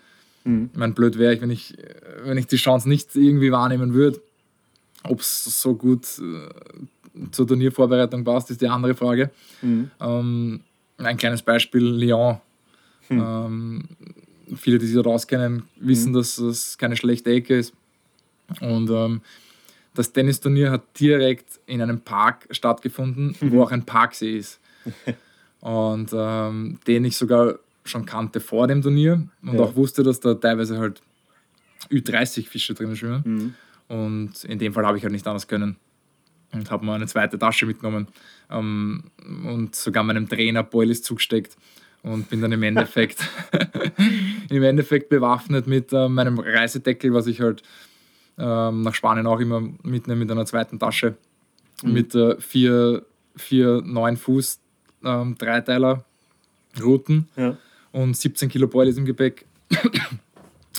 [0.45, 0.71] mhm.
[0.75, 1.77] mein blöd wäre ich, wenn ich,
[2.25, 4.21] wenn ich die Chance nicht irgendwie wahrnehmen würde.
[5.05, 9.31] Ob es so gut äh, zur Turniervorbereitung passt, ist die andere Frage.
[9.63, 9.91] Mhm.
[10.01, 10.61] Ähm,
[11.07, 12.39] ein kleines Beispiel: Lyon.
[13.09, 13.21] Mhm.
[13.21, 13.89] Ähm,
[14.57, 16.17] viele, die sich dort auskennen, wissen, mhm.
[16.17, 17.73] dass das keine schlechte Ecke ist.
[18.61, 19.21] Und ähm,
[19.95, 23.61] das Tennisturnier hat direkt in einem Park stattgefunden, wo mhm.
[23.61, 24.61] auch ein Parksee ist.
[25.61, 29.61] und ähm, den ich sogar schon kannte vor dem Turnier und ja.
[29.61, 31.03] auch wusste, dass da teilweise halt
[31.91, 33.23] Ü30 Fische drin schwimmen.
[33.25, 33.55] Mhm.
[33.89, 35.77] Und in dem Fall habe ich halt nicht anders können
[36.53, 38.09] und habe mal eine zweite Tasche mitgenommen
[38.51, 39.05] ähm,
[39.45, 41.57] und sogar meinem Trainer Boilies zugesteckt
[42.03, 43.29] und bin dann im Endeffekt
[44.51, 47.63] im Endeffekt bewaffnet mit äh, meinem Reisedeckel, was ich halt
[48.39, 51.17] ähm, nach Spanien auch immer mitnehmen mit einer zweiten Tasche.
[51.83, 51.93] Mhm.
[51.93, 53.05] Mit äh, vier,
[53.37, 54.61] vier 9 Fuß
[55.05, 56.05] ähm, Dreiteiler
[56.81, 57.57] Routen ja.
[57.93, 59.45] und 17 Kilo Boilies im Gepäck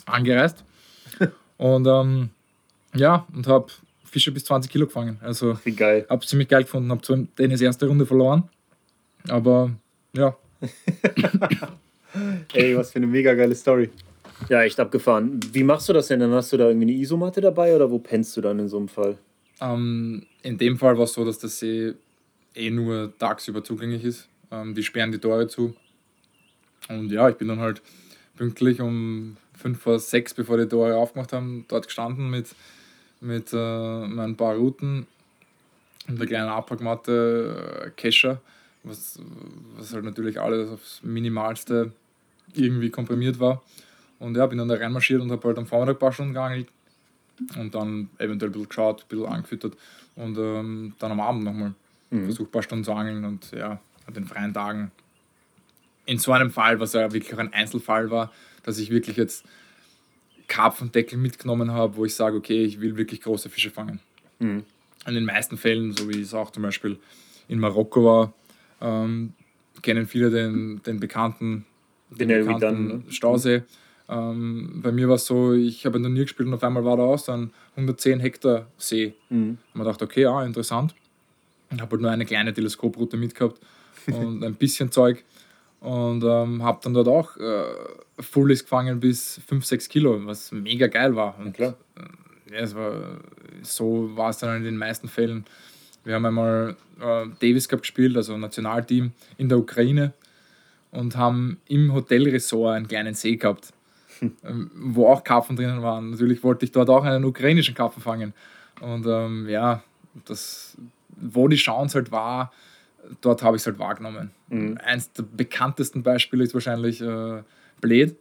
[0.06, 0.64] angereist.
[1.58, 2.30] und ähm,
[2.96, 3.68] ja, und habe
[4.10, 5.18] Fische bis 20 Kilo gefangen.
[5.22, 6.06] Also Wie geil.
[6.10, 6.92] Habe ziemlich geil gefunden.
[6.92, 8.50] Habe zwar Dennis erste Runde verloren,
[9.28, 9.72] aber
[10.14, 10.36] ja.
[12.54, 13.90] Ey, was für eine mega geile Story.
[14.48, 15.40] Ja, echt abgefahren.
[15.52, 16.22] Wie machst du das denn?
[16.22, 18.78] Dann hast du da irgendwie eine Isomatte dabei oder wo pennst du dann in so
[18.78, 19.18] einem Fall?
[19.62, 21.94] Ähm, in dem Fall war es so, dass der See
[22.56, 24.30] eh nur tagsüber zugänglich ist.
[24.52, 25.76] Ähm, die sperren die Tore zu.
[26.88, 27.82] Und ja, ich bin dann halt
[28.38, 32.48] pünktlich um 5 vor 6, bevor die Tore aufgemacht haben, dort gestanden mit,
[33.22, 35.08] mit äh, meinen paar Routen
[36.08, 38.42] und der kleinen Abpackmatte äh, Kescher,
[38.84, 39.20] was,
[39.76, 41.92] was halt natürlich alles aufs Minimalste
[42.54, 43.62] irgendwie komprimiert war.
[44.20, 46.68] Und ja, bin dann da reinmarschiert und habe halt am Vormittag ein paar Stunden geangelt
[47.58, 49.78] und dann eventuell ein bisschen geschaut, ein bisschen angefüttert
[50.16, 51.74] und ähm, dann am Abend nochmal
[52.10, 52.26] mhm.
[52.26, 54.92] versucht, ein paar Stunden zu angeln und ja, an den freien Tagen.
[56.06, 58.32] In so einem Fall, was ja wirklich auch ein Einzelfall war,
[58.64, 59.46] dass ich wirklich jetzt
[60.50, 64.02] Karpfendeckel mitgenommen habe, wo ich sage, okay, ich will wirklich große Fische fangen.
[64.40, 64.64] Mhm.
[65.08, 66.98] In den meisten Fällen, so wie es auch zum Beispiel
[67.48, 68.34] in Marokko war,
[68.82, 69.34] ähm,
[69.82, 71.66] kennen viele den, den bekannten,
[72.10, 73.04] den bekannten dann, ne?
[73.10, 73.64] Stausee.
[74.10, 76.98] Ähm, bei mir war es so, ich habe ein Turnier gespielt und auf einmal war
[76.98, 79.14] da so ein 110 Hektar See.
[79.30, 79.60] Mhm.
[79.74, 80.96] Und man dachte, okay, ja, interessant.
[81.72, 83.60] Ich habe halt nur eine kleine Teleskoproute mitgehabt
[84.08, 85.24] und ein bisschen Zeug.
[85.82, 87.64] Und ähm, habe dann dort auch äh,
[88.20, 91.38] Fullies gefangen bis 5, 6 Kilo, was mega geil war.
[91.40, 93.20] Und, ja, äh, ja, es war,
[93.62, 95.46] so war es dann in den meisten Fällen.
[96.04, 100.14] Wir haben einmal äh, Davis Cup gespielt, also Nationalteam in der Ukraine
[100.92, 103.74] und haben im Hotelresort einen kleinen See gehabt.
[104.44, 106.10] Ähm, wo auch Karpfen drinnen waren.
[106.10, 108.34] Natürlich wollte ich dort auch einen ukrainischen Karpfen fangen.
[108.82, 109.82] Und ähm, ja,
[110.26, 110.76] das,
[111.16, 112.52] wo die Chance halt war,
[113.22, 114.32] dort habe ich es halt wahrgenommen.
[114.50, 114.78] Mhm.
[114.84, 117.44] Eins der bekanntesten Beispiele ist wahrscheinlich äh,
[117.82, 118.16] Bled.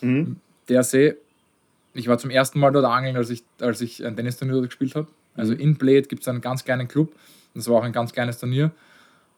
[0.00, 0.36] Mhm.
[0.68, 1.14] Der See,
[1.94, 4.94] ich war zum ersten Mal dort angeln, als ich, als ich ein Tennisturnier dort gespielt
[4.94, 5.08] habe.
[5.34, 5.60] Also mhm.
[5.60, 7.12] in Bled gibt es einen ganz kleinen Club.
[7.54, 8.70] Das war auch ein ganz kleines Turnier.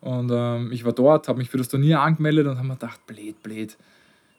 [0.01, 3.07] Und ähm, ich war dort, habe mich für das Turnier angemeldet und habe mir gedacht,
[3.07, 3.77] Bled, Bled,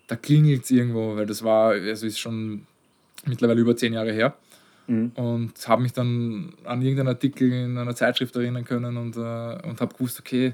[0.07, 2.65] da klingelt es irgendwo, weil das war, also ist schon
[3.25, 4.35] mittlerweile über zehn Jahre her.
[4.87, 5.11] Mhm.
[5.15, 9.79] Und habe mich dann an irgendeinen Artikel in einer Zeitschrift erinnern können und, äh, und
[9.79, 10.53] habe gewusst, okay,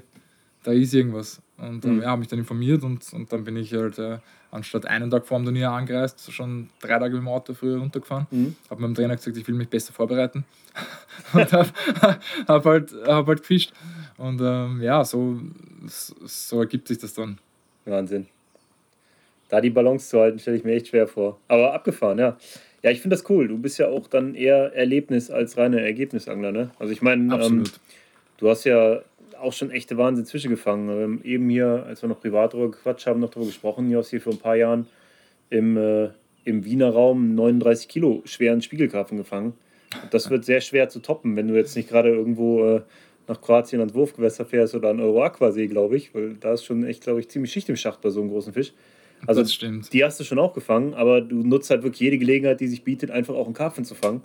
[0.62, 1.40] da ist irgendwas.
[1.56, 2.02] Und äh, mhm.
[2.02, 4.18] ja, habe mich dann informiert und, und dann bin ich halt äh,
[4.50, 8.26] anstatt einen Tag vor dem Turnier angereist, schon drei Tage mit dem Auto früher runtergefahren.
[8.30, 8.56] Mhm.
[8.70, 10.44] Habe meinem Trainer gesagt, ich will mich besser vorbereiten.
[11.32, 11.68] und habe
[12.46, 13.72] hab halt, hab halt gefischt.
[14.16, 15.40] Und ähm, ja, so,
[15.86, 17.38] so ergibt sich das dann.
[17.84, 18.26] Wahnsinn
[19.48, 21.38] da die Balance zu halten, stelle ich mir echt schwer vor.
[21.48, 22.36] Aber abgefahren, ja.
[22.82, 23.48] Ja, ich finde das cool.
[23.48, 26.70] Du bist ja auch dann eher Erlebnis als reine Ergebnisangler, ne?
[26.78, 27.64] Also ich meine, ähm,
[28.36, 29.02] du hast ja
[29.40, 30.88] auch schon echte Wahnsinn zwischengefangen.
[30.88, 34.10] Ähm, eben hier, als wir noch privat darüber Quatsch haben, noch darüber gesprochen, hier aus
[34.10, 34.86] hier vor ein paar Jahren
[35.50, 36.10] im, äh,
[36.44, 39.54] im Wiener Raum 39 Kilo schweren Spiegelkarpfen gefangen.
[40.02, 42.82] Und das wird sehr schwer zu toppen, wenn du jetzt nicht gerade irgendwo äh,
[43.26, 47.02] nach Kroatien ans Wurfgewässer fährst oder an Euroaquasee, glaube ich, weil da ist schon echt,
[47.02, 48.72] glaube ich, ziemlich Schicht im Schacht bei so einem großen Fisch.
[49.26, 49.92] Also das stimmt.
[49.92, 52.84] die hast du schon auch gefangen, aber du nutzt halt wirklich jede Gelegenheit, die sich
[52.84, 54.22] bietet, einfach auch einen Karpfen zu fangen.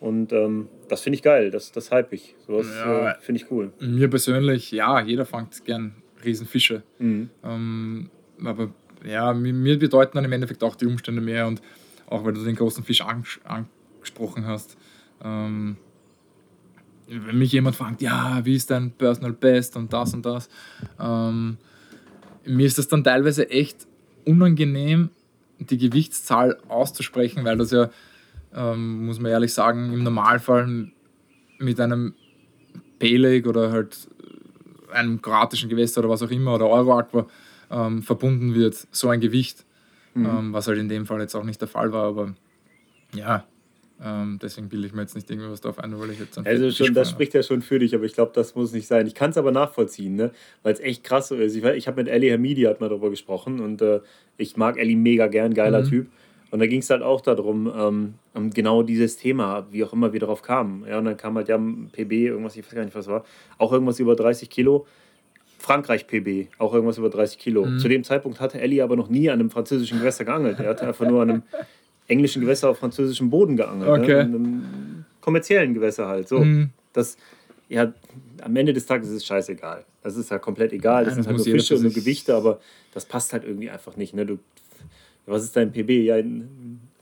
[0.00, 2.34] Und ähm, das finde ich geil, das, das hype ich.
[2.46, 3.72] Sowas ja, äh, finde ich cool.
[3.80, 6.82] Mir persönlich, ja, jeder fangt gern Riesenfische.
[6.98, 7.30] Mhm.
[7.44, 8.10] Ähm,
[8.42, 8.70] aber
[9.04, 11.60] ja, mir, mir, bedeuten dann im Endeffekt auch die Umstände mehr und
[12.06, 14.76] auch weil du den großen Fisch anges angesprochen hast.
[15.22, 15.76] Ähm,
[17.06, 20.48] wenn mich jemand fragt, ja, wie ist dein Personal Best und das und das,
[20.98, 21.58] ähm,
[22.44, 23.86] mir ist das dann teilweise echt
[24.30, 25.10] unangenehm,
[25.58, 27.90] die Gewichtszahl auszusprechen, weil das ja,
[28.54, 30.90] ähm, muss man ehrlich sagen, im Normalfall
[31.58, 32.14] mit einem
[32.98, 34.08] Peleg oder halt
[34.92, 37.26] einem kroatischen Gewässer oder was auch immer oder Euroaqua
[37.70, 39.64] ähm, verbunden wird, so ein Gewicht,
[40.14, 40.26] mhm.
[40.26, 42.34] ähm, was halt in dem Fall jetzt auch nicht der Fall war, aber
[43.14, 43.44] ja,
[44.02, 46.94] ähm, deswegen bilde ich mir jetzt nicht irgendwas darauf ein, weil ich jetzt Also schon,
[46.94, 49.06] das spricht ja schon für dich, aber ich glaube, das muss nicht sein.
[49.06, 50.30] Ich kann es aber nachvollziehen, ne?
[50.62, 51.54] weil es echt krass so ist.
[51.54, 54.00] Ich, ich habe mit Ellie Hamidi hat mal darüber gesprochen und äh,
[54.38, 55.88] ich mag Ellie mega gern, geiler mhm.
[55.88, 56.06] Typ.
[56.50, 60.12] Und da ging es halt auch darum, ähm, um genau dieses Thema, wie auch immer
[60.12, 60.84] wir darauf kamen.
[60.88, 63.24] Ja, und dann kam halt ja PB, irgendwas, ich weiß gar nicht, was war,
[63.58, 64.86] auch irgendwas über 30 Kilo.
[65.58, 67.66] Frankreich PB, auch irgendwas über 30 Kilo.
[67.66, 67.78] Mhm.
[67.78, 70.58] Zu dem Zeitpunkt hatte Ellie aber noch nie an einem französischen Gewässer geangelt.
[70.58, 71.42] Er hatte einfach nur an einem
[72.10, 73.88] englischen Gewässer auf französischem Boden geangelt.
[73.88, 74.02] Ne?
[74.02, 74.14] Okay.
[74.14, 74.20] Ne?
[74.20, 76.28] In einem kommerziellen Gewässer halt.
[76.28, 76.40] So.
[76.40, 76.70] Mhm.
[76.92, 77.16] Das,
[77.68, 77.92] ja,
[78.42, 79.84] am Ende des Tages ist es scheißegal.
[80.02, 81.04] Das ist ja komplett egal.
[81.04, 82.60] Das, ja, das sind halt nur Fische und nur Gewichte, aber
[82.92, 84.14] das passt halt irgendwie einfach nicht.
[84.14, 84.26] Ne?
[84.26, 84.38] Du,
[85.26, 85.90] was ist dein PB?
[86.04, 86.16] Ja,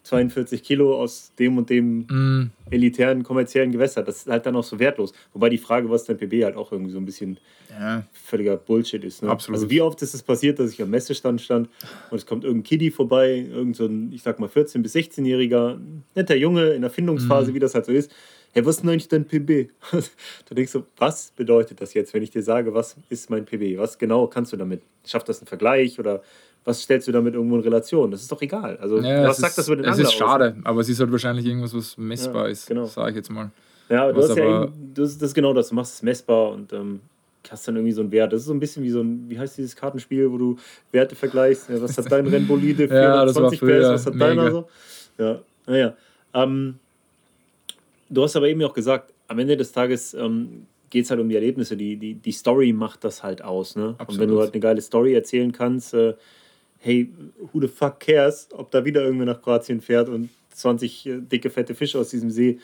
[0.09, 2.51] 42 Kilo aus dem und dem mm.
[2.71, 4.03] elitären kommerziellen Gewässer.
[4.03, 5.13] Das ist halt dann auch so wertlos.
[5.35, 7.39] Wobei die Frage, was dein PB halt auch irgendwie so ein bisschen
[7.71, 8.05] ja.
[8.13, 9.23] völliger Bullshit ist.
[9.23, 9.29] Ne?
[9.29, 9.57] Absolut.
[9.61, 11.69] Also wie oft ist es passiert, dass ich am Messestand stand
[12.11, 15.79] und es kommt irgendein Kiddie vorbei, irgend so ein, ich sag mal 14- bis 16-jähriger,
[16.15, 17.55] netter Junge in der Findungsphase, mm.
[17.55, 18.11] wie das halt so ist.
[18.55, 19.71] Hey, was ist denn eigentlich dein PB?
[20.49, 23.77] du denkst so, was bedeutet das jetzt, wenn ich dir sage, was ist mein PB?
[23.77, 24.81] Was genau kannst du damit?
[25.07, 26.23] Schafft das einen Vergleich oder
[26.69, 28.11] was stellst du damit irgendwo in Relation?
[28.11, 28.77] Das ist doch egal.
[28.77, 30.67] Also, ja, was sagt ist, das über den Es ist schade, aus?
[30.67, 32.85] aber es ist halt wahrscheinlich irgendwas, was messbar ja, ist, genau.
[32.85, 33.51] sage ich jetzt mal.
[33.89, 35.71] Ja, du hast ja eben, das, das ist genau das.
[35.71, 37.01] Du machst es messbar und ähm,
[37.51, 38.35] hast dann irgendwie so einen Wert.
[38.35, 40.57] Das ist so ein bisschen wie so ein, wie heißt dieses Kartenspiel, wo du
[40.93, 41.71] Werte vergleichst.
[41.71, 44.27] Ja, was hat dein Rennbolide für ja, 20 PS, was hat mega.
[44.27, 44.69] deiner so?
[45.17, 45.97] Ja, naja.
[46.35, 46.75] Ähm,
[48.11, 51.31] du hast aber eben auch gesagt, am Ende des Tages ähm, geht es halt um
[51.31, 51.79] die Erlebnisse.
[51.79, 53.75] Die, die, die Story macht das halt aus.
[53.75, 53.97] Ne?
[54.07, 56.13] Und wenn du halt eine geile Story erzählen kannst, äh,
[56.79, 57.11] hey,
[57.53, 61.51] who the fuck cares, ob da wieder irgendwer nach Kroatien fährt und 20 äh, dicke,
[61.51, 62.59] fette Fische aus diesem See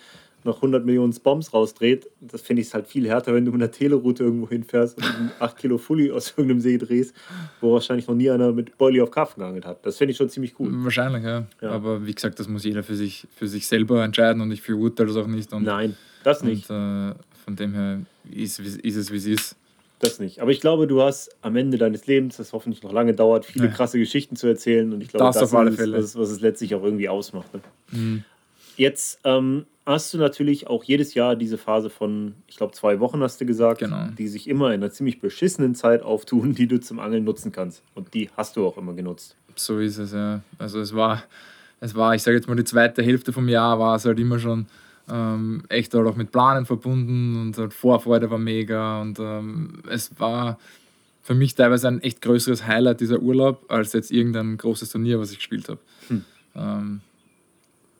[0.45, 2.09] noch 100 Millionen Bombs rausdreht.
[2.21, 5.57] Das finde ich halt viel härter, wenn du mit einer Teleroute irgendwo hinfährst und 8
[5.57, 7.15] Kilo Fully aus irgendeinem See drehst,
[7.61, 9.85] wo wahrscheinlich noch nie einer mit Boilie auf Karpfen geangelt hat.
[9.87, 10.69] Das finde ich schon ziemlich cool.
[10.85, 11.47] Wahrscheinlich, ja.
[11.61, 11.71] ja.
[11.71, 15.09] Aber wie gesagt, das muss jeder für sich, für sich selber entscheiden und ich verurteile
[15.09, 15.53] das auch nicht.
[15.53, 16.69] Und, Nein, das nicht.
[16.69, 18.01] Und, äh, von dem her
[18.31, 19.57] ist, ist es, wie es ist.
[20.05, 20.41] Das nicht.
[20.41, 23.71] Aber ich glaube, du hast am Ende deines Lebens, das hoffentlich noch lange dauert, viele
[23.71, 24.93] krasse Geschichten zu erzählen.
[24.93, 25.97] Und ich glaube, das, das auf alle ist, Fälle.
[25.97, 27.53] Das, was es letztlich auch irgendwie ausmacht.
[27.55, 27.61] Ne?
[27.91, 28.25] Mhm.
[28.77, 33.23] Jetzt ähm, hast du natürlich auch jedes Jahr diese Phase von, ich glaube, zwei Wochen
[33.23, 34.09] hast du gesagt, genau.
[34.19, 37.83] die sich immer in einer ziemlich beschissenen Zeit auftun, die du zum Angeln nutzen kannst.
[37.95, 39.37] Und die hast du auch immer genutzt.
[39.57, 40.43] So ist es, ja.
[40.59, 41.23] Also es war,
[41.81, 44.39] es war, ich sage jetzt mal, die zweite Hälfte vom Jahr war es halt immer
[44.39, 44.67] schon
[45.11, 50.19] ähm, echt halt auch mit Planen verbunden und halt Vorfreude war mega und ähm, es
[50.19, 50.59] war
[51.23, 55.31] für mich teilweise ein echt größeres Highlight dieser Urlaub als jetzt irgendein großes Turnier, was
[55.31, 55.81] ich gespielt habe.
[56.09, 56.25] Hm.
[56.55, 57.01] Ähm,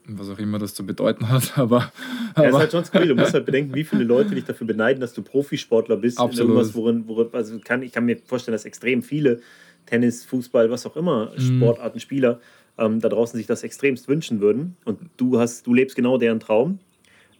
[0.07, 1.91] was auch immer das zu bedeuten hat, aber.
[2.35, 3.07] aber ja, ist halt schon skurril.
[3.07, 6.19] Du musst halt bedenken, wie viele Leute dich dafür beneiden, dass du Profisportler bist.
[6.19, 6.51] Absolut.
[6.51, 9.41] Irgendwas, worin, worin, also kann, ich kann mir vorstellen, dass extrem viele
[9.87, 11.57] Tennis, Fußball, was auch immer, mhm.
[11.57, 12.39] Sportarten, Spieler
[12.77, 14.77] ähm, da draußen sich das extremst wünschen würden.
[14.85, 16.79] Und du hast, du lebst genau deren Traum.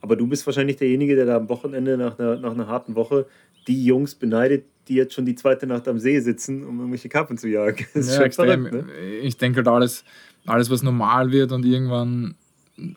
[0.02, 3.26] Aber du bist wahrscheinlich derjenige, der da am Wochenende nach einer, nach einer harten Woche
[3.68, 7.38] die Jungs beneidet, die jetzt schon die zweite Nacht am See sitzen, um irgendwelche Karpfen
[7.38, 7.86] zu jagen.
[7.93, 8.68] Das ist ja, extrem.
[8.68, 8.93] Verrückt, ne?
[9.22, 10.04] Ich denke halt alles,
[10.46, 12.36] alles, was normal wird und irgendwann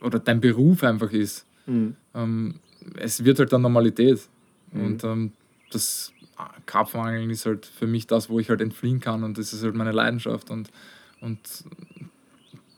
[0.00, 1.94] oder dein Beruf einfach ist, mhm.
[2.14, 2.56] ähm,
[2.96, 4.20] es wird halt dann Normalität.
[4.72, 4.84] Mhm.
[4.84, 5.32] Und ähm,
[5.70, 6.12] das
[6.66, 9.74] Karpfenangeln ist halt für mich das, wo ich halt entfliehen kann und das ist halt
[9.74, 10.70] meine Leidenschaft und,
[11.20, 11.38] und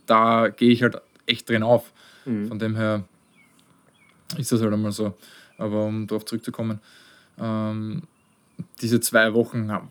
[0.06, 1.92] da gehe ich halt echt drin auf.
[2.24, 2.48] Mhm.
[2.48, 3.04] Von dem her
[4.36, 5.14] ist das halt einmal so.
[5.58, 6.80] Aber um darauf zurückzukommen,
[7.38, 8.02] ähm,
[8.80, 9.86] diese zwei Wochen ja,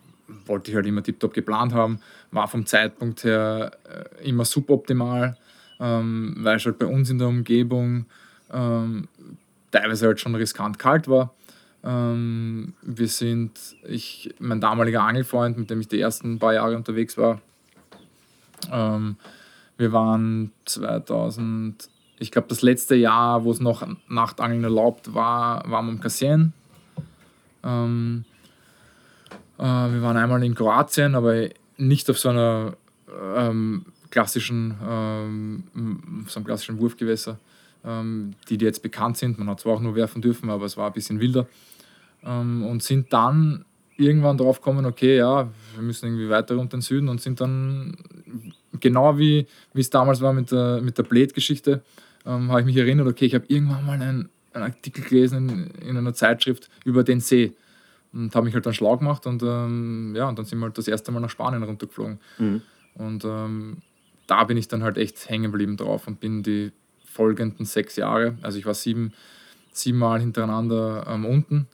[0.46, 5.36] wollte ich halt immer tiptop geplant haben, war vom Zeitpunkt her äh, immer suboptimal,
[5.78, 8.06] ähm, weil es halt bei uns in der Umgebung
[8.52, 9.08] ähm,
[9.70, 11.34] teilweise halt schon riskant kalt war.
[11.82, 13.52] Ähm, wir sind,
[13.84, 17.40] ich, mein damaliger Angelfreund, mit dem ich die ersten paar Jahre unterwegs war,
[18.70, 19.16] ähm,
[19.78, 21.88] wir waren 2000
[22.20, 26.52] ich glaube, das letzte Jahr, wo es noch Nachtangeln erlaubt war, waren wir am Cassien.
[27.64, 28.24] Ähm,
[29.58, 31.48] äh, wir waren einmal in Kroatien, aber
[31.78, 32.74] nicht auf so einer
[33.34, 35.64] ähm, klassischen, ähm,
[36.28, 37.38] so einem klassischen Wurfgewässer,
[37.86, 39.38] ähm, die, die jetzt bekannt sind.
[39.38, 41.46] Man hat zwar auch nur werfen dürfen, aber es war ein bisschen wilder.
[42.22, 43.64] Ähm, und sind dann
[43.96, 47.40] irgendwann drauf gekommen, okay, ja, wir müssen irgendwie weiter runter in den Süden und sind
[47.40, 47.96] dann
[48.78, 51.82] genau wie, wie es damals war mit der, mit der Blade-Geschichte,
[52.26, 55.88] ähm, habe ich mich erinnert, okay, ich habe irgendwann mal einen, einen Artikel gelesen in,
[55.88, 57.52] in, einer Zeitschrift über den See.
[58.12, 60.78] und habe mich halt dann schlau gemacht und ähm, ja, und dann sind wir halt
[60.78, 62.18] das erste Mal nach Spanien runtergeflogen.
[62.38, 62.62] Mhm.
[62.94, 63.78] Und ähm,
[64.26, 66.72] da bin ich dann halt echt hängen geblieben drauf und bin die
[67.04, 69.12] folgenden sechs Jahre, also ich war sieben,
[69.72, 71.66] sieben Mal hintereinander ähm, unten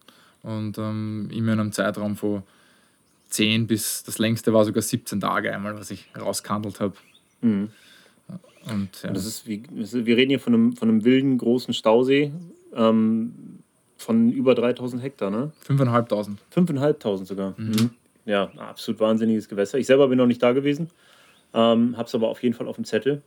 [0.43, 2.43] und ähm, immer in einem Zeitraum von
[3.29, 6.95] zehn bis das längste war sogar 17 Tage einmal, was ich rausgehandelt habe.
[7.41, 7.71] Mhm.
[8.71, 12.33] Und ja, Das ist wie, wir reden hier von einem, von einem wilden, großen Stausee
[12.75, 13.33] ähm,
[13.97, 15.53] von über 3000 Hektar, ne?
[15.67, 16.37] 5.500.
[16.55, 17.55] 5.500 sogar.
[17.57, 17.91] Mhm.
[18.25, 19.79] Ja, absolut wahnsinniges Gewässer.
[19.79, 20.91] Ich selber bin noch nicht da gewesen,
[21.55, 23.23] ähm, habe es aber auf jeden Fall auf dem Zettel.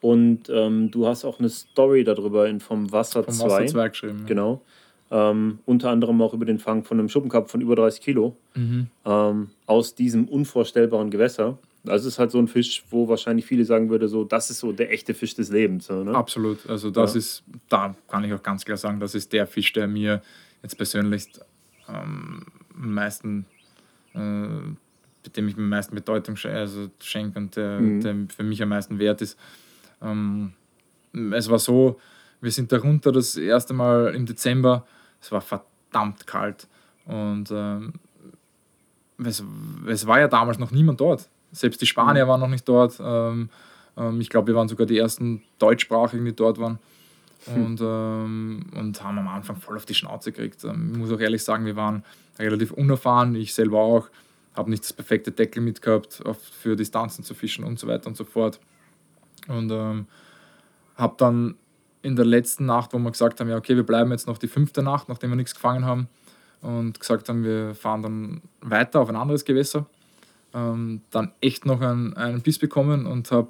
[0.00, 3.44] Und ähm, du hast auch eine Story darüber in Vom Wasser Vom 2.
[3.44, 4.18] Wasser 2 geschrieben.
[4.20, 4.26] ja.
[4.26, 4.62] Genau.
[5.08, 8.88] Ähm, unter anderem auch über den Fang von einem Schuppenkopf von über 30 Kilo Mhm.
[9.04, 11.58] ähm, aus diesem unvorstellbaren Gewässer.
[11.86, 14.72] Das ist halt so ein Fisch, wo wahrscheinlich viele sagen würde, so, das ist so
[14.72, 15.88] der echte Fisch des Lebens.
[15.88, 16.14] Ne?
[16.14, 16.68] Absolut.
[16.68, 17.18] Also das Ja.
[17.18, 20.22] ist, da kann ich auch ganz klar sagen, das ist der Fisch, der mir
[20.62, 21.28] jetzt persönlich
[21.88, 22.42] ähm,
[22.74, 23.46] am meisten,
[24.14, 24.18] äh,
[25.36, 28.00] dem ich am meisten Bedeutung sch also schenke und der, Mhm.
[28.00, 29.38] der für mich am meisten wert ist.
[30.02, 30.52] Ähm,
[31.32, 31.98] es war so,
[32.40, 34.86] wir sind da runter das erste Mal im Dezember,
[35.20, 36.68] es war verdammt kalt
[37.06, 37.94] und ähm,
[39.24, 39.42] es,
[39.86, 41.28] es war ja damals noch niemand dort.
[41.52, 43.00] Selbst die Spanier waren noch nicht dort.
[43.00, 43.50] Ähm,
[43.96, 46.78] ähm, ich glaube, wir waren sogar die ersten Deutschsprachigen, die dort waren.
[47.46, 50.64] Und, ähm, und haben am Anfang voll auf die Schnauze gekriegt.
[50.64, 52.04] Ähm, ich muss auch ehrlich sagen, wir waren
[52.38, 54.08] relativ unerfahren, ich selber auch.
[54.54, 56.22] Habe nicht das perfekte Deckel mitgehabt,
[56.60, 58.58] für Distanzen zu fischen und so weiter und so fort.
[59.48, 60.06] Und ähm,
[60.96, 61.56] habe dann
[62.02, 64.48] in der letzten Nacht, wo wir gesagt haben, ja, okay, wir bleiben jetzt noch die
[64.48, 66.08] fünfte Nacht, nachdem wir nichts gefangen haben,
[66.62, 69.86] und gesagt haben, wir fahren dann weiter auf ein anderes Gewässer,
[70.56, 73.48] ähm, dann echt noch einen, einen Biss bekommen und habe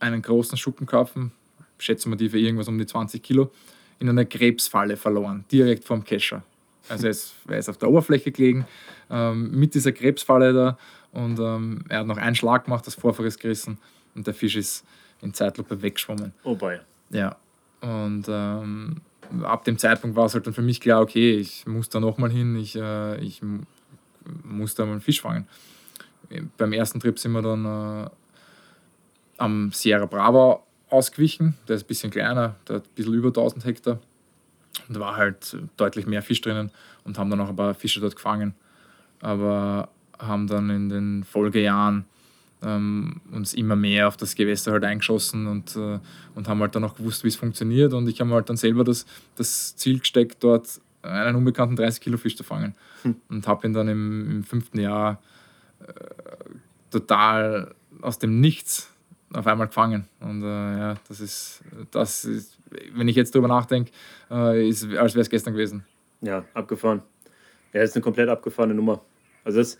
[0.00, 1.32] einen großen Schuppenkarpfen,
[1.78, 3.50] schätzen wir die für irgendwas um die 20 Kilo,
[3.98, 6.42] in einer Krebsfalle verloren, direkt vom Kescher.
[6.88, 8.66] Also er ist, er ist auf der Oberfläche gelegen,
[9.10, 10.78] ähm, mit dieser Krebsfalle da
[11.12, 13.78] und ähm, er hat noch einen Schlag gemacht, das Vorfach ist gerissen
[14.14, 14.84] und der Fisch ist
[15.22, 16.34] in Zeitlupe weggeschwommen.
[16.42, 16.80] Oh, bei.
[17.10, 17.36] Ja,
[17.80, 18.96] und ähm,
[19.42, 22.30] ab dem Zeitpunkt war es halt dann für mich klar, okay, ich muss da nochmal
[22.30, 23.40] hin, ich, äh, ich
[24.44, 25.46] muss da mal einen Fisch fangen.
[26.56, 28.10] Beim ersten Trip sind wir dann äh,
[29.38, 33.64] am Sierra Brava ausgewichen, der ist ein bisschen kleiner, der hat ein bisschen über 1000
[33.64, 33.98] Hektar
[34.88, 36.70] und da war halt deutlich mehr Fisch drinnen
[37.04, 38.54] und haben dann auch ein paar Fische dort gefangen.
[39.20, 42.04] Aber haben dann in den Folgejahren
[42.62, 45.98] ähm, uns immer mehr auf das Gewässer halt eingeschossen und, äh,
[46.34, 47.92] und haben halt dann auch gewusst, wie es funktioniert.
[47.92, 49.04] Und ich habe halt dann selber das,
[49.36, 52.74] das Ziel gesteckt, dort einen unbekannten 30 Kilo Fisch zu fangen.
[53.28, 55.20] Und habe ihn dann im, im fünften Jahr
[56.90, 58.92] total aus dem Nichts
[59.32, 60.06] auf einmal gefangen.
[60.20, 62.58] Und äh, ja, das ist, das ist,
[62.94, 63.90] wenn ich jetzt drüber nachdenke,
[64.30, 65.84] äh, ist, als wäre es gestern gewesen.
[66.20, 67.02] Ja, abgefahren.
[67.72, 69.02] Ja, ist eine komplett abgefahrene Nummer.
[69.44, 69.78] Also das,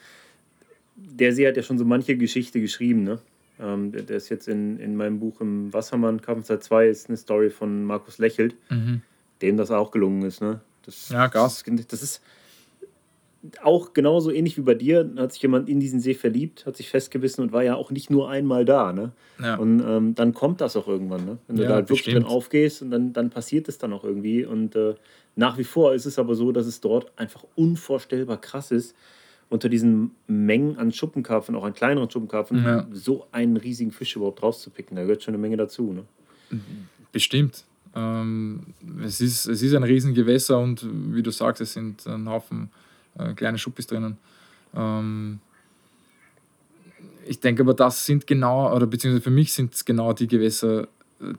[0.97, 3.19] der See hat ja schon so manche Geschichte geschrieben, ne?
[3.61, 7.19] Ähm, der, der ist jetzt in, in meinem Buch im Wassermann, Kampfzeit 2, ist eine
[7.19, 8.57] Story von Markus Lächelt,
[9.43, 10.61] dem das auch gelungen ist, ne?
[10.85, 11.63] Das, Ja, krass.
[11.67, 12.23] Das, das ist
[13.63, 16.89] auch genauso ähnlich wie bei dir, hat sich jemand in diesen See verliebt, hat sich
[16.91, 19.13] festgebissen und war ja auch nicht nur einmal da, ne?
[19.43, 19.57] Ja.
[19.57, 21.39] Und ähm, dann kommt das auch irgendwann, ne?
[21.49, 22.27] Wenn du Ja, da halt wirklich bestimmt.
[22.27, 24.45] drin aufgehst und dann, dann passiert es dann auch irgendwie.
[24.45, 24.95] Und äh,
[25.35, 28.95] nach wie vor ist es aber so, dass es dort einfach unvorstellbar krass ist,
[29.51, 32.87] unter diesen Mengen an Schuppenkarpfen, auch an kleineren Schuppenkarpfen, Ja.
[32.93, 34.97] so einen riesigen Fisch überhaupt rauszupicken.
[34.97, 36.05] Da gehört schon eine Menge dazu, ne?
[37.11, 37.65] Bestimmt.
[37.95, 38.61] Ähm,
[39.05, 42.71] es, ist, es ist ein Riesengewässer und wie du sagst, es sind ein Haufen
[43.19, 44.17] äh, kleine Schuppis drinnen.
[44.75, 45.41] Ähm,
[47.27, 50.89] ich denke aber, das sind genau, oder beziehungsweise für mich sind es genau die Gewässer,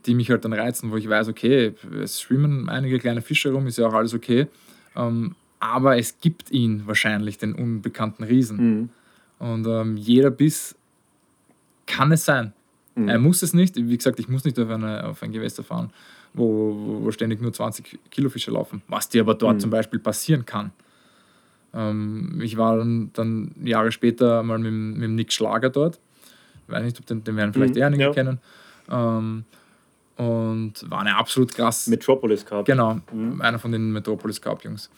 [0.05, 3.67] die mich halt dann reizen, wo ich weiß, okay, es schwimmen einige kleine Fische rum,
[3.67, 4.47] ist ja auch alles okay.
[4.95, 8.57] Ähm, aber es gibt ihn wahrscheinlich, den unbekannten Riesen.
[8.57, 8.89] Mhm.
[9.39, 10.75] Und ähm, jeder Biss
[11.85, 12.53] kann es sein.
[12.95, 13.09] Mhm.
[13.09, 13.75] Er muss es nicht.
[13.75, 15.91] Wie gesagt, ich muss nicht auf, eine, auf ein Gewässer fahren,
[16.33, 16.45] wo,
[16.75, 18.81] wo, wo ständig nur 20 Kilo Fische laufen.
[18.87, 19.59] Was dir aber dort Mhm.
[19.59, 20.71] zum Beispiel passieren kann.
[21.73, 25.99] Ähm, ich war dann, dann Jahre später mal mit, mit Nick Schlager dort.
[26.67, 28.11] Ich weiß nicht, ob den, den werden vielleicht Mhm, eher einige ja.
[28.11, 28.39] kennen.
[28.89, 29.43] Ähm,
[30.15, 31.87] und war eine absolut krass.
[31.87, 32.65] Metropolis Carp.
[32.65, 33.41] Genau, Mhm.
[33.41, 34.89] einer von den Metropolis Cup Jungs.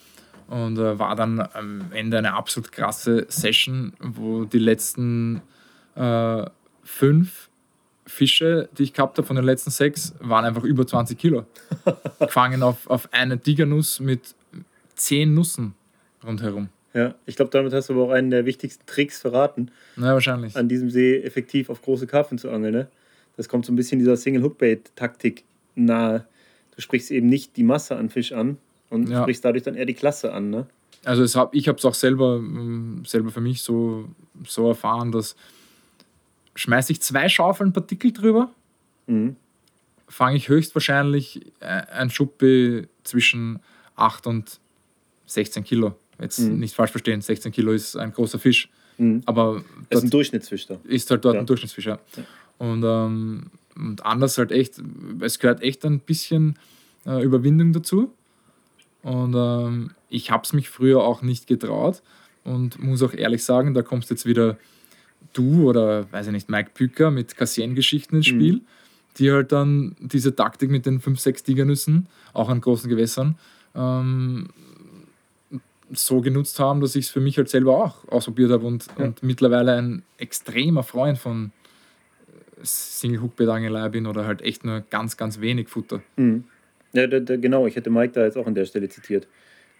[0.48, 5.42] Und äh, war dann am Ende eine absolut krasse Session, wo die letzten
[5.96, 6.46] äh,
[6.84, 7.50] fünf
[8.06, 11.46] Fische, die ich gehabt habe von den letzten sechs, waren einfach über 20 Kilo.
[12.20, 14.36] Gefangen auf, auf eine Tigernuss mit
[14.94, 15.74] zehn Nussen
[16.26, 16.70] rundherum.
[16.94, 20.56] Ja, ich glaube, damit hast du aber auch einen der wichtigsten Tricks verraten, Na, wahrscheinlich.
[20.56, 22.74] an diesem See effektiv auf große Karpfen zu angeln.
[22.74, 22.88] Ne?
[23.36, 25.44] Das kommt so ein bisschen dieser Single-Hook-Bait-Taktik
[25.76, 26.26] nahe.
[26.76, 28.58] Du sprichst eben nicht die Masse an Fisch an
[28.90, 29.24] und Ja.
[29.24, 30.50] sprichst dadurch dann eher die Klasse an.
[30.50, 30.68] Ne?
[31.04, 34.08] Also es hab, ich habe es auch selber, ähm, selber für mich so,
[34.48, 35.36] so erfahren, dass
[36.56, 38.52] schmeiße ich zwei Schaufeln Partikel drüber,
[39.08, 39.36] Mhm.
[40.08, 43.60] fange ich höchstwahrscheinlich äh, ein Schuppi zwischen
[43.98, 44.60] 8 und
[45.28, 45.96] 16 Kilo.
[46.20, 46.60] Jetzt Mhm.
[46.60, 48.70] nicht falsch verstehen, 16 Kilo ist ein großer Fisch.
[48.98, 49.22] Mhm.
[49.26, 50.78] Aber Das ist ein Durchschnittsfisch da.
[50.86, 51.42] ist halt dort Ja.
[51.42, 51.86] ein Durchschnittsfisch.
[51.88, 52.00] Ja.
[52.58, 54.82] Und, ähm, und anders halt echt,
[55.20, 56.58] es gehört echt ein bisschen
[57.06, 58.12] äh, Überwindung dazu.
[59.04, 62.02] Und ähm, ich habe es mich früher auch nicht getraut
[62.44, 64.58] und muss auch ehrlich sagen, da kommst jetzt wieder
[65.34, 68.36] du oder, weiß ich nicht, Mike Pücker mit Cassien-Geschichten ins Mhm.
[68.36, 68.62] Spiel,
[69.20, 73.38] die halt dann diese Taktik mit den 5, 6 Tigernüssen, auch an großen Gewässern,
[73.76, 74.48] ähm,
[75.92, 79.06] so genutzt haben, dass ich es für mich halt selber auch ausprobiert habe und, Ja.
[79.06, 81.52] und mittlerweile ein extremer Freund von
[82.64, 86.02] single hook angelei bin oder halt echt nur ganz, ganz wenig Futter.
[86.16, 86.46] Mhm.
[86.94, 89.28] Ja, da, da, genau, ich hätte Mike da jetzt auch an der Stelle zitiert.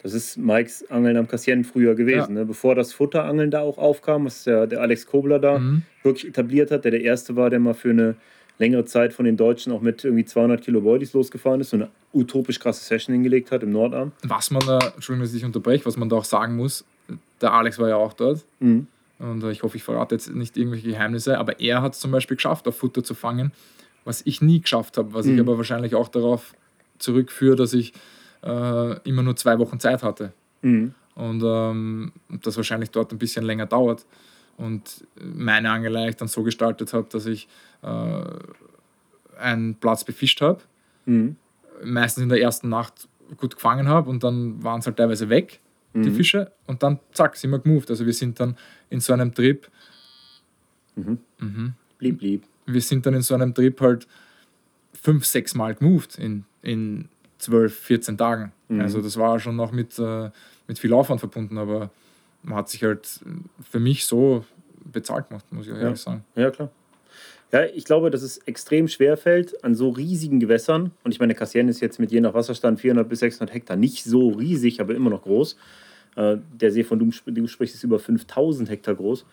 [0.02, 2.34] Das ist Mikes Angeln am Kassien früher gewesen.
[2.34, 2.44] Ne?
[2.44, 5.82] Bevor das Futterangeln da auch aufkam, was der, der Alex Kobler da Mhm.
[6.02, 8.14] wirklich etabliert hat, der der Erste war, der mal für eine
[8.58, 11.88] längere Zeit von den Deutschen auch mit irgendwie 200 Kilo Boilies losgefahren ist, so eine
[12.14, 14.12] utopisch krasse Session hingelegt hat im Nordarm.
[14.22, 16.84] Was man da, Entschuldigung, dass ich unterbreche, was man da auch sagen muss,
[17.40, 18.86] der Alex war ja auch dort Mhm.
[19.18, 22.10] und äh, ich hoffe, ich verrate jetzt nicht irgendwelche Geheimnisse, aber er hat es zum
[22.10, 23.52] Beispiel geschafft, auf Futter zu fangen,
[24.04, 25.40] was ich nie geschafft habe, was ich Mhm.
[25.40, 26.54] aber wahrscheinlich auch darauf
[26.98, 27.92] zurückführe, dass ich
[28.42, 30.32] äh, immer nur zwei Wochen Zeit hatte
[30.62, 30.94] Mhm.
[31.14, 34.06] und ähm, das wahrscheinlich dort ein bisschen länger dauert.
[34.56, 37.46] Und meine Angelei dann so gestaltet habe, dass ich
[37.82, 38.22] äh,
[39.38, 40.60] einen Platz befischt habe,
[41.04, 41.36] Mhm.
[41.84, 45.60] meistens in der ersten Nacht gut gefangen habe und dann waren es halt teilweise weg,
[45.94, 46.14] die Mhm.
[46.14, 47.90] Fische, und dann zack, sind wir gemoved.
[47.90, 48.56] Also wir sind dann
[48.90, 49.68] in so einem Trip,
[50.94, 51.18] Mhm.
[51.38, 52.44] mhm, Blieb, blieb.
[52.66, 54.06] wir sind dann in so einem Trip halt
[54.94, 58.52] fünf, sechs Mal gemoved in, in 12, 14 Tagen.
[58.68, 58.80] Mhm.
[58.80, 60.30] Also das war schon noch mit, äh,
[60.66, 61.90] mit viel Aufwand verbunden, aber
[62.46, 63.20] man hat sich halt
[63.68, 64.44] für mich so
[64.84, 65.80] bezahlt gemacht, muss ich Ja.
[65.80, 66.24] ehrlich sagen.
[66.34, 66.70] Ja, klar.
[67.52, 70.90] Ja, ich glaube, dass es extrem schwer fällt an so riesigen Gewässern.
[71.04, 74.02] Und ich meine, Cassien ist jetzt mit je nach Wasserstand 400 bis 600 Hektar nicht
[74.04, 75.56] so riesig, aber immer noch groß.
[76.16, 79.24] Äh, der See, von dem du sprichst, ist über 5000 Hektar groß.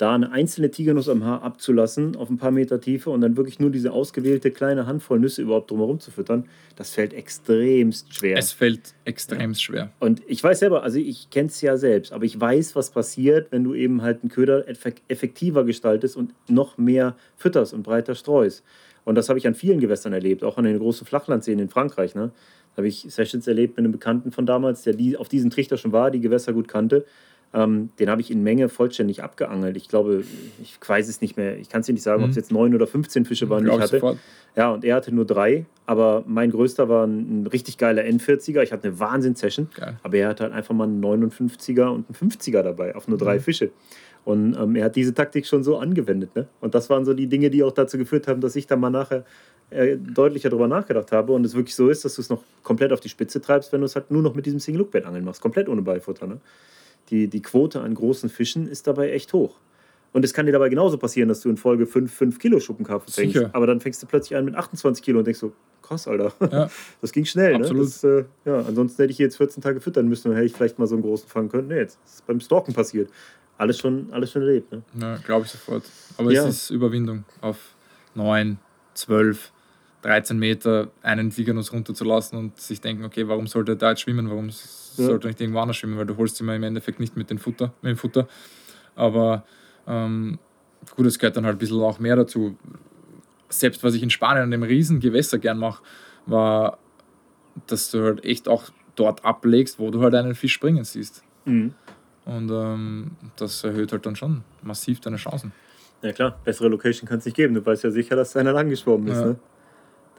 [0.00, 3.60] Da eine einzelne Tigernuss am Haar abzulassen auf ein paar Meter Tiefe und dann wirklich
[3.60, 8.38] nur diese ausgewählte kleine Handvoll Nüsse überhaupt drumherum zu füttern, das fällt extremst schwer.
[8.38, 9.92] Es fällt extrem schwer.
[9.98, 13.52] Und ich weiß selber, also ich kenne es ja selbst, aber ich weiß, was passiert,
[13.52, 18.14] wenn du eben halt einen Köder effek- effektiver gestaltest und noch mehr fütterst und breiter
[18.14, 18.64] streust.
[19.04, 22.14] Und das habe ich an vielen Gewässern erlebt, auch an den großen Flachlandseen in Frankreich.
[22.14, 22.32] Ne?
[22.74, 25.76] Da habe ich Sessions erlebt mit einem Bekannten von damals, der die, auf diesem Trichter
[25.76, 27.04] schon war, die Gewässer gut kannte.
[27.52, 29.76] Ähm, den habe ich in Menge vollständig abgeangelt.
[29.76, 30.22] Ich glaube,
[30.62, 31.56] ich weiß es nicht mehr.
[31.58, 32.40] Ich kann es dir nicht sagen, ob es Mhm.
[32.40, 33.88] jetzt neun oder 15 Fische waren, die ich hatte.
[33.96, 34.18] sofort.
[34.56, 38.62] Ja, und er hatte nur drei, aber mein größter war ein, ein richtig geiler N40er.
[38.62, 39.96] Ich hatte eine Wahnsinn-Session, Geil.
[40.04, 43.36] aber er hatte halt einfach mal einen 59er und einen 50er dabei auf nur drei
[43.36, 43.40] Mhm.
[43.40, 43.70] Fische.
[44.24, 46.36] Und ähm, er hat diese Taktik schon so angewendet.
[46.36, 46.46] Ne?
[46.60, 48.90] Und das waren so die Dinge, die auch dazu geführt haben, dass ich dann mal
[48.90, 49.24] nachher
[49.70, 52.92] äh, deutlicher darüber nachgedacht habe und es wirklich so ist, dass du es noch komplett
[52.92, 55.40] auf die Spitze treibst, wenn du es halt nur noch mit diesem Single-Look-Bait-Angeln machst.
[55.40, 56.26] Komplett ohne Beifutter.
[56.26, 56.38] Ne?
[57.08, 59.56] Die, die Quote an großen Fischen ist dabei echt hoch.
[60.12, 63.12] Und es kann dir dabei genauso passieren, dass du in Folge 5, 5 Kilo Schuppenkarpfen
[63.12, 63.34] fängst.
[63.34, 63.50] Sicher.
[63.52, 66.32] Aber dann fängst du plötzlich an mit 28 Kilo und denkst so, krass, Alter.
[66.52, 66.68] Ja.
[67.00, 67.76] Das ging schnell, Absolut.
[67.82, 67.84] ne?
[67.84, 70.78] Das, äh, ja, ansonsten hätte ich jetzt 14 Tage füttern müssen und hätte ich vielleicht
[70.78, 71.68] mal so einen großen fangen können.
[71.68, 73.08] Nee, jetzt ist beim Stalken passiert.
[73.56, 74.82] Alles schon, alles schon erlebt, ne?
[75.00, 75.84] Ja, glaube ich sofort.
[76.16, 76.44] Aber Ja.
[76.46, 77.58] es ist Überwindung, auf
[78.14, 78.58] 9,
[78.94, 79.52] 12,
[80.02, 84.28] 13 Meter einen Tigernuss runterzulassen und sich denken, okay, warum sollte er da jetzt schwimmen?
[84.30, 84.48] Warum
[84.96, 85.04] Ja.
[85.06, 85.98] sollte nicht irgendwo anders schwimmen?
[85.98, 88.28] Weil du holst immer im Endeffekt nicht mit, den Futter, mit dem Futter.
[88.96, 89.44] Aber
[89.86, 90.38] ähm,
[90.96, 92.56] gut, es gehört dann halt ein bisschen auch mehr dazu.
[93.48, 95.82] Selbst was ich in Spanien an dem riesen Gewässer gern mache,
[96.26, 96.78] war,
[97.66, 101.22] dass du halt echt auch dort ablegst, wo du halt einen Fisch springen siehst.
[101.46, 101.74] Mhm.
[102.26, 105.52] Und ähm, das erhöht halt dann schon massiv deine Chancen.
[106.02, 107.54] Ja klar, bessere Location kann es nicht geben.
[107.54, 109.26] Du weißt ja sicher, dass da einer lang geschwommen ist, Ja.
[109.26, 109.36] ne?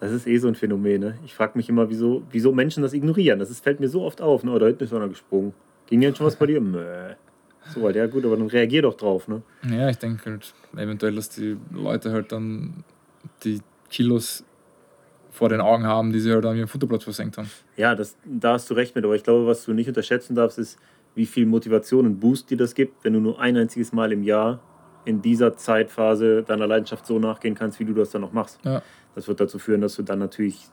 [0.01, 1.19] Das ist eh so ein Phänomen, ne?
[1.23, 3.37] Ich frage mich immer, wieso, wieso Menschen das ignorieren.
[3.37, 4.51] Das ist, fällt mir so oft auf, ne?
[4.51, 5.53] Oh, da hinten ist einer gesprungen.
[5.85, 6.59] Ging denn schon was bei dir?
[6.61, 7.13] Mö.
[7.67, 9.43] So, halt, ja gut, aber dann reagier doch drauf, ne?
[9.71, 12.83] Ja, ich denke halt eventuell, dass die Leute halt dann
[13.43, 14.43] die Kilos
[15.29, 17.51] vor den Augen haben, die sie halt an ihrem Futterplatz versenkt haben.
[17.77, 20.57] Ja, das, da hast du recht mit, aber ich glaube, was du nicht unterschätzen darfst,
[20.57, 20.79] ist,
[21.13, 24.23] wie viel Motivation und Boost dir das gibt, wenn du nur ein einziges Mal im
[24.23, 24.61] Jahr
[25.05, 28.59] in dieser Zeitphase deiner Leidenschaft so nachgehen kannst, wie du das dann noch machst.
[28.63, 28.81] Ja.
[29.15, 30.67] Das wird dazu führen, dass du dann natürlich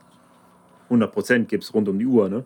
[0.91, 2.29] 100% gibst rund um die Uhr.
[2.29, 2.45] Ne?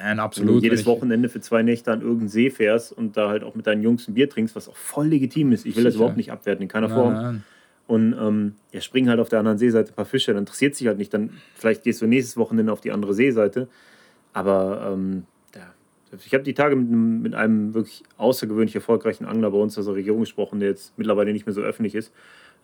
[0.00, 0.62] Nein, absolut.
[0.62, 3.82] jedes Wochenende für zwei Nächte an irgendeinen See fährst und da halt auch mit deinen
[3.82, 5.64] Jungs ein Bier trinkst, was auch voll legitim ist.
[5.64, 7.12] Ich will das überhaupt nicht abwerten, in keiner Nein, Form.
[7.12, 7.44] nein.
[7.86, 10.86] Und ähm, ja, springen halt auf der anderen Seeseite ein paar Fische, dann interessiert sich
[10.86, 11.12] halt nicht.
[11.12, 13.68] Dann vielleicht gehst du nächstes Wochenende auf die andere Seeseite.
[14.32, 15.24] Aber ähm,
[16.24, 19.86] Ich habe die Tage mit einem, mit einem wirklich außergewöhnlich erfolgreichen Angler bei uns aus
[19.86, 22.12] der Region gesprochen, der jetzt mittlerweile nicht mehr so öffentlich ist.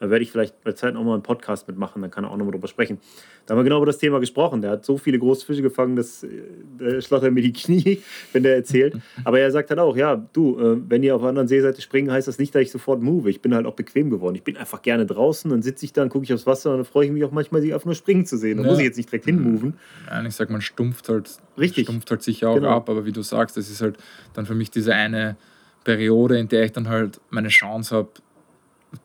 [0.01, 2.37] Da werde ich vielleicht bei Zeit auch mal einen Podcast mitmachen, dann kann er auch
[2.37, 2.99] nochmal drüber sprechen.
[3.47, 4.63] Da haben wir genau über das Thema gesprochen.
[4.63, 8.57] Der hat so viele große Fische gefangen, dass äh, schlottert mir die Knie, wenn der
[8.57, 8.97] erzählt.
[9.25, 12.11] Aber er sagt halt auch, ja, du, äh, wenn ihr auf der anderen Seeseite springen,
[12.11, 13.29] heißt das nicht, dass ich sofort move.
[13.31, 14.37] Ich bin halt auch bequem geworden.
[14.37, 16.79] Ich bin einfach gerne draußen, dann sitze ich da und gucke ich aufs Wasser und
[16.79, 18.59] dann freue ich mich auch manchmal, sie einfach nur springen zu sehen.
[18.59, 18.71] Da ja.
[18.71, 19.75] muss ich jetzt nicht direkt hinmoven.
[20.09, 21.87] Ja, ich sag, man stumpft halt, Richtig.
[21.87, 22.71] stumpft halt sicher auch genau.
[22.71, 23.97] ab, aber wie du sagst, das ist halt
[24.35, 25.37] dann für mich diese eine
[25.85, 28.11] Periode, in der ich dann halt meine Chance habe,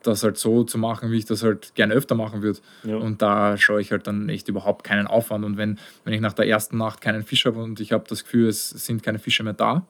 [0.02, 2.60] das halt so zu machen, wie ich das halt gerne öfter machen würde.
[2.84, 2.96] Ja.
[2.96, 5.44] Und da schaue ich halt dann echt überhaupt keinen Aufwand.
[5.44, 8.24] Und wenn, wenn ich nach der ersten Nacht keinen Fisch habe und ich habe das
[8.24, 9.86] Gefühl, es sind keine Fische mehr da,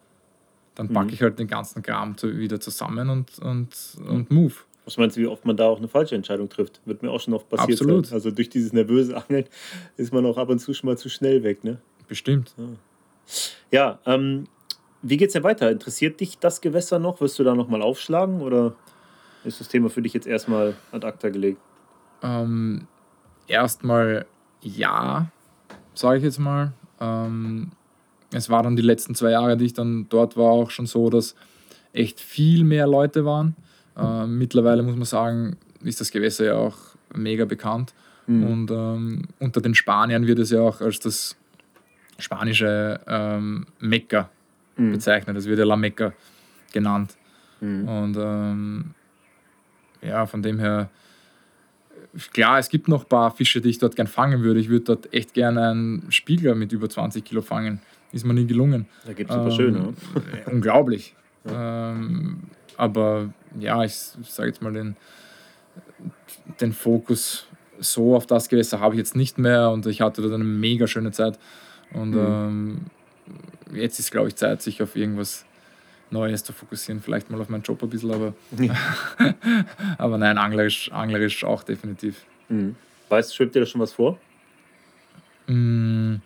[0.74, 1.12] dann packe mhm.
[1.12, 3.68] ich halt den ganzen Kram wieder zusammen und, und,
[4.08, 4.54] und move.
[4.84, 6.80] Was meinst du, wie oft man da auch eine falsche Entscheidung trifft?
[6.84, 7.80] Wird mir auch schon oft passiert.
[7.80, 8.06] Absolut.
[8.06, 8.14] Sein.
[8.14, 9.46] Also durch dieses nervöse Angeln
[9.96, 11.78] ist man auch ab und zu schon mal zu schnell weg, ne?
[12.08, 12.54] Bestimmt.
[13.70, 14.46] Ja, ja ähm,
[15.02, 15.70] wie geht's denn weiter?
[15.70, 17.20] Interessiert dich das Gewässer noch?
[17.20, 18.74] Wirst du da nochmal aufschlagen oder?
[19.44, 21.60] Ist das Thema für dich jetzt erstmal ad acta gelegt?
[22.22, 22.86] Ähm,
[23.46, 24.26] erstmal
[24.62, 25.28] ja,
[25.94, 26.72] sage ich jetzt mal.
[27.00, 27.72] Ähm,
[28.32, 31.10] es war dann die letzten zwei Jahre, die ich dann dort war, auch schon so,
[31.10, 31.34] dass
[31.92, 33.54] echt viel mehr Leute waren.
[33.96, 36.76] Ähm, mittlerweile muss man sagen, ist das Gewässer ja auch
[37.14, 37.94] mega bekannt.
[38.26, 38.46] Mhm.
[38.46, 41.36] Und ähm, unter den Spaniern wird es ja auch als das
[42.18, 44.30] spanische ähm, Mekka
[44.76, 44.92] mhm.
[44.92, 45.36] bezeichnet.
[45.36, 46.12] Das wird ja La Mecca
[46.72, 47.16] genannt.
[47.60, 47.88] Mhm.
[47.88, 48.94] Und ähm,
[50.06, 50.90] ja, von dem her,
[52.32, 54.60] klar, es gibt noch ein paar Fische, die ich dort gern fangen würde.
[54.60, 57.80] Ich würde dort echt gerne einen Spiegler mit über 20 Kilo fangen.
[58.12, 58.86] Ist mir nie gelungen.
[59.04, 59.94] Da gibt es ein paar ähm, schöne.
[60.46, 61.14] unglaublich.
[61.44, 61.92] Ja.
[61.92, 62.44] Ähm,
[62.76, 64.96] aber ja, ich, ich sage jetzt mal, den,
[66.60, 67.46] den Fokus
[67.80, 70.86] so auf das Gewässer habe ich jetzt nicht mehr und ich hatte dort eine mega
[70.86, 71.38] schöne Zeit.
[71.92, 72.18] Und mhm.
[72.18, 72.80] ähm,
[73.72, 75.44] jetzt ist, glaube ich, Zeit, sich auf irgendwas
[76.10, 77.00] Neues zu fokussieren.
[77.00, 78.74] Vielleicht mal auf meinen Job ein bisschen, aber, ja.
[79.98, 82.24] aber nein, anglerisch, anglerisch auch definitiv.
[82.48, 82.76] Mhm.
[83.08, 84.18] Weißt du, schwebt dir da schon was vor?
[85.46, 86.16] Mm.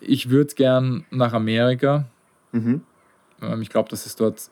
[0.00, 2.06] Ich würde gern nach Amerika.
[2.52, 2.82] Mhm.
[3.42, 4.50] Ähm, ich glaube, dass es dort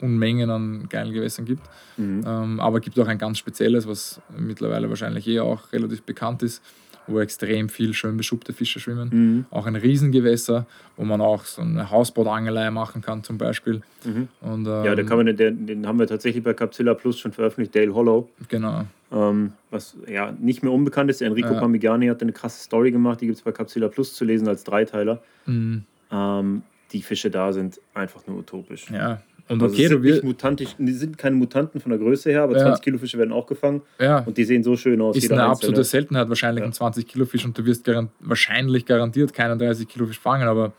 [0.00, 1.62] Unmengen an geilen Gewässern gibt.
[1.96, 2.24] Mhm.
[2.26, 6.42] Ähm, aber es gibt auch ein ganz spezielles, was mittlerweile wahrscheinlich eh auch relativ bekannt
[6.42, 6.62] ist
[7.08, 9.08] wo extrem viel schön beschuppte Fische schwimmen.
[9.10, 9.44] Mhm.
[9.50, 13.82] Auch ein Riesengewässer, wo man auch so eine Hausbootangelei machen kann zum Beispiel.
[14.04, 14.28] Mhm.
[14.40, 17.32] Und, ähm, ja, da kann man den, den haben wir tatsächlich bei Capsilla Plus schon
[17.32, 18.28] veröffentlicht, Dale Hollow.
[18.48, 18.84] Genau.
[19.10, 21.22] Ähm, was ja nicht mehr unbekannt ist.
[21.22, 21.60] Enrico ja.
[21.60, 24.64] Pamigani hat eine krasse Story gemacht, die gibt es bei Capsilla Plus zu lesen als
[24.64, 25.22] Dreiteiler.
[25.46, 25.84] Mhm.
[26.12, 28.90] Ähm, die Fische da sind einfach nur utopisch.
[28.90, 32.42] Ja, und also okay, sind nicht mutantisch, die sind keine Mutanten von der Größe her,
[32.42, 32.64] aber ja.
[32.64, 33.80] 20 Kilo Fische werden auch gefangen.
[33.98, 34.20] Ja.
[34.20, 35.16] Und die sehen so schön aus.
[35.16, 36.66] Ist eine absolute Seltenheit wahrscheinlich ja.
[36.66, 40.46] ein 20 Kilo Fisch und du wirst garant wahrscheinlich garantiert keinen 30 Kilo Fisch fangen,
[40.46, 40.72] aber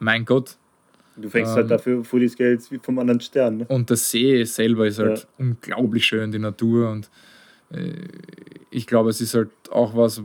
[0.00, 0.56] mein Gott.
[1.16, 3.58] Du fängst halt ähm, halt dafür vor die Scales wie vom anderen Stern.
[3.58, 3.66] Ne?
[3.68, 5.26] Und der See selber ist halt ja.
[5.38, 6.90] unglaublich schön, die Natur.
[6.90, 7.08] Und
[7.70, 7.92] äh,
[8.70, 10.20] ich glaube, es ist halt auch was,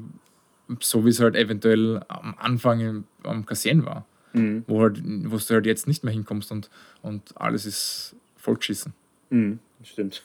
[0.80, 4.64] so wie es halt eventuell am Anfang im, am Kassien war mhm.
[4.68, 6.70] wo, halt, wo du halt jetzt nicht mehr hinkommst und,
[7.02, 8.94] und alles ist vollgeschissen.
[9.30, 10.24] Mhm, stimmt.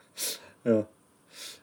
[0.64, 0.86] ja.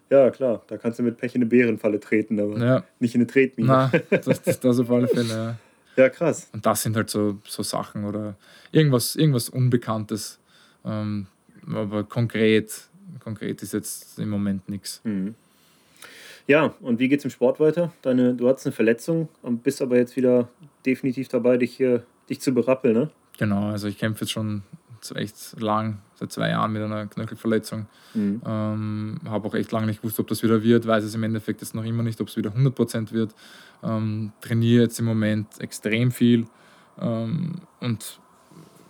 [0.10, 2.84] Ja, klar, da kannst du mit Pech in eine Bärenfalle treten, aber ja.
[3.00, 3.68] nicht in eine Tretmine.
[3.68, 5.58] Nein, das, das, das auf alle Fälle, ja.
[5.96, 6.50] Ja, krass.
[6.52, 8.36] Und das sind halt so, so Sachen oder
[8.72, 10.40] irgendwas, irgendwas Unbekanntes.
[10.84, 11.28] Ähm,
[11.68, 12.72] aber konkret,
[13.24, 15.02] konkret ist jetzt im Moment nichts.
[15.04, 15.36] Mhm.
[16.48, 17.92] Ja, und wie geht es im Sport weiter?
[18.02, 20.48] Deine, du hattest eine Verletzung und bist aber jetzt wieder
[20.86, 23.10] definitiv dabei, dich, hier, dich zu berappeln, ne?
[23.38, 24.64] Genau, also ich kämpfe jetzt schon
[25.14, 27.86] echt lang, seit zwei Jahren mit einer Knöchelverletzung.
[28.14, 28.42] Mhm.
[28.46, 31.62] Ähm, Habe auch echt lange nicht gewusst, ob das wieder wird, weiß es im Endeffekt
[31.62, 33.36] jetzt noch immer nicht, ob es wieder 100% wird.
[33.84, 36.46] Ähm, trainiere jetzt im Moment extrem viel
[37.00, 38.20] ähm, und,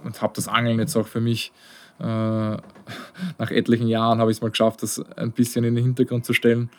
[0.03, 1.51] und habe das Angeln jetzt auch für mich
[1.99, 2.03] äh,
[3.37, 6.33] nach etlichen Jahren habe ich es mal geschafft, das ein bisschen in den Hintergrund zu
[6.33, 6.69] stellen.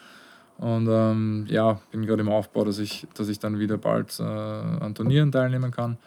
[0.58, 4.22] Und ähm, ja, bin gerade im Aufbau, dass ich, dass ich dann wieder bald äh,
[4.22, 5.98] an Turnieren teilnehmen kann.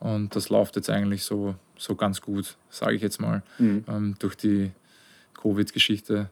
[0.00, 3.42] Und das läuft jetzt eigentlich so, so ganz gut, sage ich jetzt mal.
[3.58, 3.84] Mhm.
[3.88, 4.70] Ähm, durch die
[5.34, 6.30] Covid-Geschichte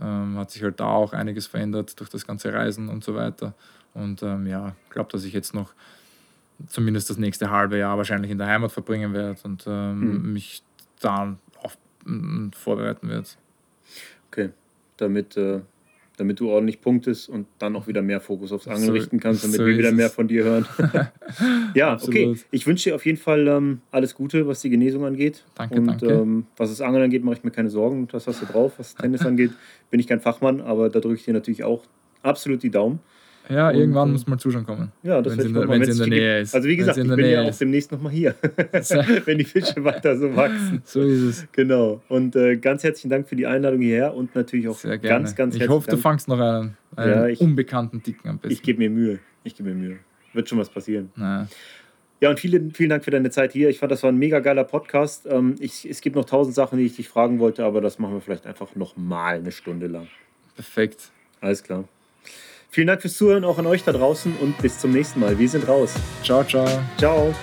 [0.00, 3.54] ähm, hat sich halt da auch einiges verändert, durch das ganze Reisen und so weiter.
[3.94, 5.74] Und ähm, ja, ich glaube, dass ich jetzt noch
[6.66, 10.32] zumindest das nächste halbe Jahr wahrscheinlich in der Heimat verbringen werde und ähm, mhm.
[10.32, 10.62] mich
[11.00, 11.76] da auf,
[12.52, 13.28] vorbereiten werde.
[14.30, 14.50] Okay,
[14.96, 15.60] damit äh,
[16.18, 19.44] damit du ordentlich punktest und dann auch wieder mehr Fokus aufs Angeln so, richten kannst,
[19.44, 20.66] damit so wir wieder mehr von dir hören.
[21.74, 22.36] ja, okay.
[22.50, 25.44] Ich wünsche dir auf jeden Fall ähm, alles Gute, was die Genesung angeht.
[25.54, 26.06] Danke, und danke.
[26.06, 28.08] Ähm, was das Angeln angeht, mache ich mir keine Sorgen.
[28.10, 28.74] Das hast du drauf.
[28.78, 29.52] Was Tennis angeht,
[29.90, 31.84] bin ich kein Fachmann, aber da drücke ich dir natürlich auch
[32.22, 32.98] absolut die Daumen.
[33.48, 34.92] Ja, Und, irgendwann äh, muss mal zuschauen kommen.
[35.02, 36.54] Ja, das Wenn ich in in der Nähe ist.
[36.54, 37.60] Also wie gesagt, ich bin ja Nähe auch ist.
[37.60, 38.34] demnächst nochmal hier,
[39.24, 40.82] wenn die Fische weiter so wachsen.
[40.84, 41.46] So ist es.
[41.52, 42.02] Genau.
[42.08, 45.24] Und äh, ganz herzlichen Dank für die Einladung hierher und natürlich auch Sehr gerne.
[45.24, 46.02] ganz, ganz ich hoffe, du Dank.
[46.02, 48.52] fangst noch einen, einen Ja, ich- unbekannten Dicken am besten.
[48.52, 49.18] Ich gebe mir Mühe.
[49.44, 49.96] Ich gebe mir Mühe.
[50.34, 51.10] Wird schon was passieren.
[51.16, 51.48] Na,
[52.20, 53.70] Ja, und vielen, vielen Dank für deine Zeit hier.
[53.70, 55.26] Ich fand, das war ein mega geiler Podcast.
[55.30, 58.12] Ähm, ich, es gibt noch tausend Sachen, die ich dich fragen wollte, aber das machen
[58.14, 60.06] wir vielleicht einfach noch mal eine Stunde lang.
[60.54, 61.12] perfekt.
[61.40, 61.84] Alles klar.
[62.70, 65.38] Vielen Dank fürs Zuhören auch an euch da draußen und bis zum nächsten Mal.
[65.38, 65.94] Wir sind raus.
[66.22, 66.66] Ciao, ciao.
[66.98, 67.34] Ciao.